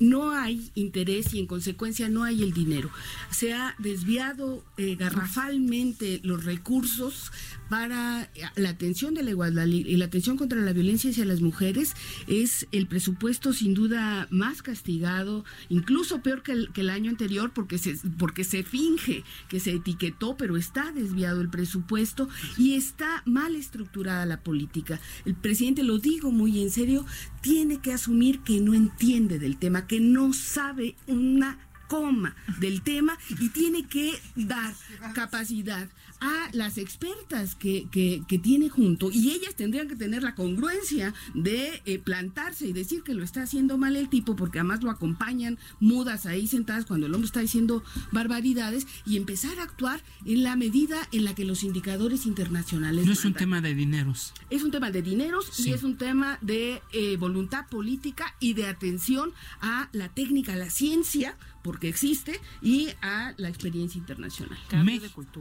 [0.00, 2.90] no hay interés y en consecuencia no hay el dinero.
[3.30, 7.32] Se ha desviado eh, garrafalmente los recursos
[7.68, 11.94] para la atención de la igualdad y la atención contra la violencia hacia las mujeres.
[12.26, 17.52] Es el presupuesto sin duda más castigado, incluso peor que el, que el año anterior
[17.52, 23.22] porque se, porque se finge que se etiquetó, pero está desviado el presupuesto y está
[23.24, 25.00] mal estructurada la política.
[25.24, 27.04] El presidente, lo digo muy en serio,
[27.40, 33.18] tiene que asumir que no entiende del tema, que no sabe una coma del tema
[33.40, 34.74] y tiene que dar
[35.14, 35.88] capacidad
[36.20, 39.10] a las expertas que, que, tiene junto.
[39.10, 43.42] Y ellas tendrían que tener la congruencia de eh, plantarse y decir que lo está
[43.42, 47.40] haciendo mal el tipo porque además lo acompañan mudas ahí sentadas cuando el hombre está
[47.40, 47.82] diciendo
[48.12, 53.12] barbaridades y empezar a actuar en la medida en la que los indicadores internacionales no
[53.12, 54.32] es un tema de dineros.
[54.50, 58.66] Es un tema de dineros y es un tema de eh, voluntad política y de
[58.66, 61.36] atención a la técnica a la ciencia
[61.66, 64.58] porque existe y a la experiencia internacional.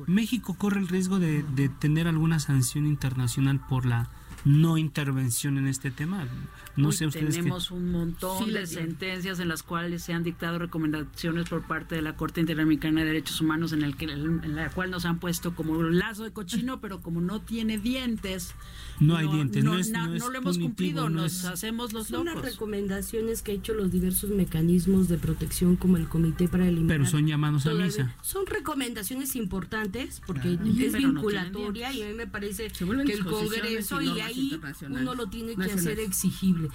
[0.08, 4.10] México corre el riesgo de, de tener alguna sanción internacional por la
[4.46, 6.28] no intervención en este tema.
[6.76, 11.50] No sé ustedes tenemos un montón de sentencias en las cuales se han dictado recomendaciones
[11.50, 14.92] por parte de la Corte Interamericana de Derechos Humanos en el que en la cual
[14.92, 18.54] nos han puesto como un lazo de cochino, pero como no tiene dientes,
[19.00, 22.28] no, hay dientes, no, lo hemos cumplido, nos hacemos los locos.
[22.28, 26.68] Son las recomendaciones que ha hecho los diversos mecanismos de protección como el Comité para
[26.68, 26.98] eliminar.
[26.98, 28.16] Pero son llamados a misa.
[28.22, 34.20] Son recomendaciones importantes porque es vinculatoria y a mí me parece que el Congreso y
[34.20, 36.70] hay uno lo tiene que hacer exigible.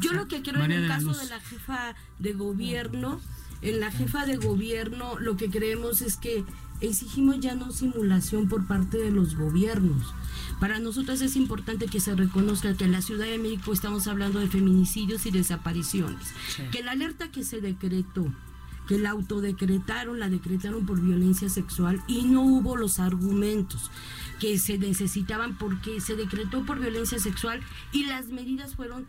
[0.00, 3.20] Yo lo que quiero en el caso de la jefa de gobierno,
[3.62, 6.44] en la jefa de gobierno lo que creemos es que
[6.80, 10.14] exigimos ya no simulación por parte de los gobiernos.
[10.60, 14.38] Para nosotros es importante que se reconozca que en la Ciudad de México estamos hablando
[14.38, 16.28] de feminicidios y desapariciones.
[16.72, 18.32] Que la alerta que se decretó,
[18.88, 23.90] que la autodecretaron, la decretaron por violencia sexual y no hubo los argumentos
[24.40, 27.60] que se necesitaban porque se decretó por violencia sexual
[27.92, 29.06] y las medidas fueron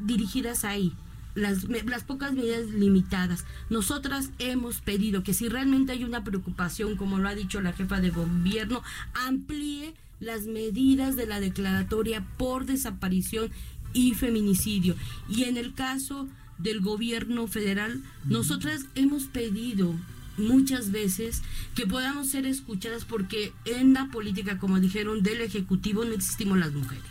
[0.00, 0.92] dirigidas ahí.
[1.36, 3.44] Las, las, pocas medidas limitadas.
[3.68, 8.00] Nosotras hemos pedido que si realmente hay una preocupación, como lo ha dicho la jefa
[8.00, 9.94] de gobierno, amplíe
[10.24, 13.50] las medidas de la declaratoria por desaparición
[13.92, 14.96] y feminicidio.
[15.28, 19.94] Y en el caso del gobierno federal, nosotras hemos pedido
[20.36, 21.42] muchas veces
[21.74, 26.72] que podamos ser escuchadas porque en la política, como dijeron, del Ejecutivo no existimos las
[26.72, 27.04] mujeres.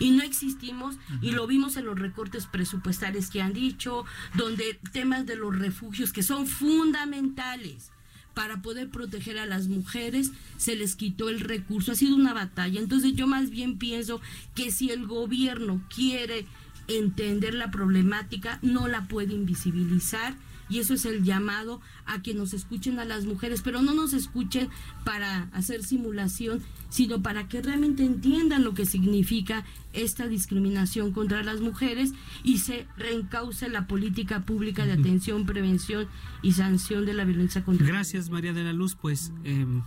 [0.00, 5.24] Y no existimos, y lo vimos en los recortes presupuestales que han dicho, donde temas
[5.24, 7.90] de los refugios que son fundamentales
[8.38, 11.90] para poder proteger a las mujeres, se les quitó el recurso.
[11.90, 12.78] Ha sido una batalla.
[12.78, 14.20] Entonces yo más bien pienso
[14.54, 16.46] que si el gobierno quiere
[16.86, 20.36] entender la problemática, no la puede invisibilizar
[20.68, 24.12] y eso es el llamado a que nos escuchen a las mujeres, pero no nos
[24.12, 24.68] escuchen
[25.04, 31.60] para hacer simulación, sino para que realmente entiendan lo que significa esta discriminación contra las
[31.60, 32.12] mujeres
[32.44, 36.06] y se reencauce la política pública de atención, prevención
[36.42, 38.94] y sanción de la violencia contra Gracias, María de la Luz.
[38.94, 39.82] Pues em,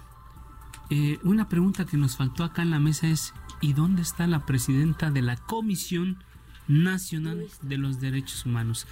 [0.90, 4.46] eh, una pregunta que nos faltó acá en la mesa es, ¿y dónde está la
[4.46, 6.24] presidenta de la Comisión?
[6.72, 8.88] Nacional de los Derechos Humanos.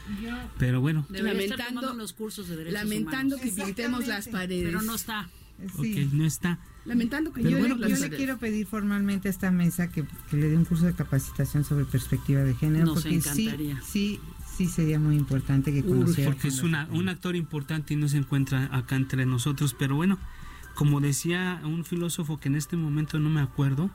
[0.58, 4.66] Pero bueno, lamentando los cursos de derechos lamentando que pintemos las paredes.
[4.66, 5.30] Pero no está.
[5.80, 6.10] Sí.
[6.14, 6.60] no está.
[6.86, 10.38] Lamentando que yo, yo, le, yo le quiero pedir formalmente a esta mesa que, que,
[10.38, 12.86] le dé un curso de capacitación sobre perspectiva de género.
[12.86, 13.80] Nos porque encantaría.
[13.82, 14.20] Sí,
[14.56, 16.32] sí, sí sería muy importante que conociera.
[16.32, 19.76] Porque es una, un actor importante y no se encuentra acá entre nosotros.
[19.78, 20.18] Pero bueno,
[20.76, 23.92] como decía un filósofo que en este momento no me acuerdo,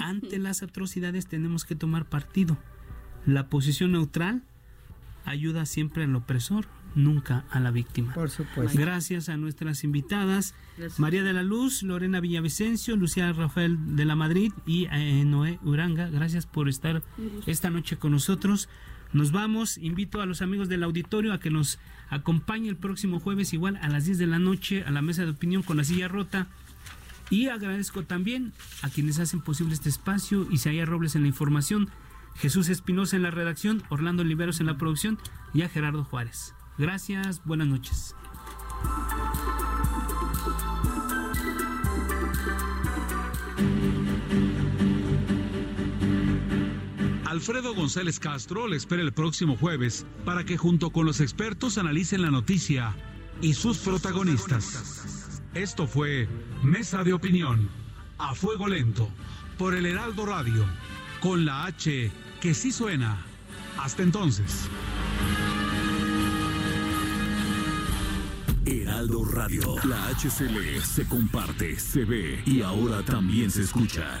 [0.00, 2.56] ante las atrocidades tenemos que tomar partido.
[3.26, 4.42] La posición neutral
[5.24, 8.12] ayuda siempre al opresor, nunca a la víctima.
[8.12, 8.78] Por supuesto.
[8.78, 10.54] Gracias a nuestras invitadas,
[10.98, 16.08] María de la Luz, Lorena Villavicencio, Lucía Rafael de la Madrid y eh, Noé Uranga.
[16.08, 17.02] Gracias por estar
[17.46, 18.68] esta noche con nosotros.
[19.12, 23.52] Nos vamos, invito a los amigos del auditorio a que nos acompañe el próximo jueves
[23.52, 26.08] igual a las 10 de la noche a la mesa de opinión con la silla
[26.08, 26.48] rota.
[27.30, 28.52] Y agradezco también
[28.82, 31.88] a quienes hacen posible este espacio, Isaías Robles en la información,
[32.36, 35.18] Jesús Espinosa en la redacción, Orlando Oliveros en la producción
[35.54, 36.54] y a Gerardo Juárez.
[36.78, 38.14] Gracias, buenas noches.
[47.32, 52.22] Alfredo González Castro le espera el próximo jueves para que junto con los expertos analicen
[52.22, 52.94] la noticia
[53.40, 55.42] y sus protagonistas.
[55.54, 56.28] Esto fue
[56.62, 57.68] Mesa de Opinión,
[58.18, 59.08] a fuego lento,
[59.58, 60.64] por el Heraldo Radio,
[61.22, 62.10] con la H
[62.40, 63.16] que sí suena.
[63.78, 64.68] Hasta entonces.
[68.66, 74.20] Heraldo Radio, la HCL se comparte, se ve y ahora también se escucha.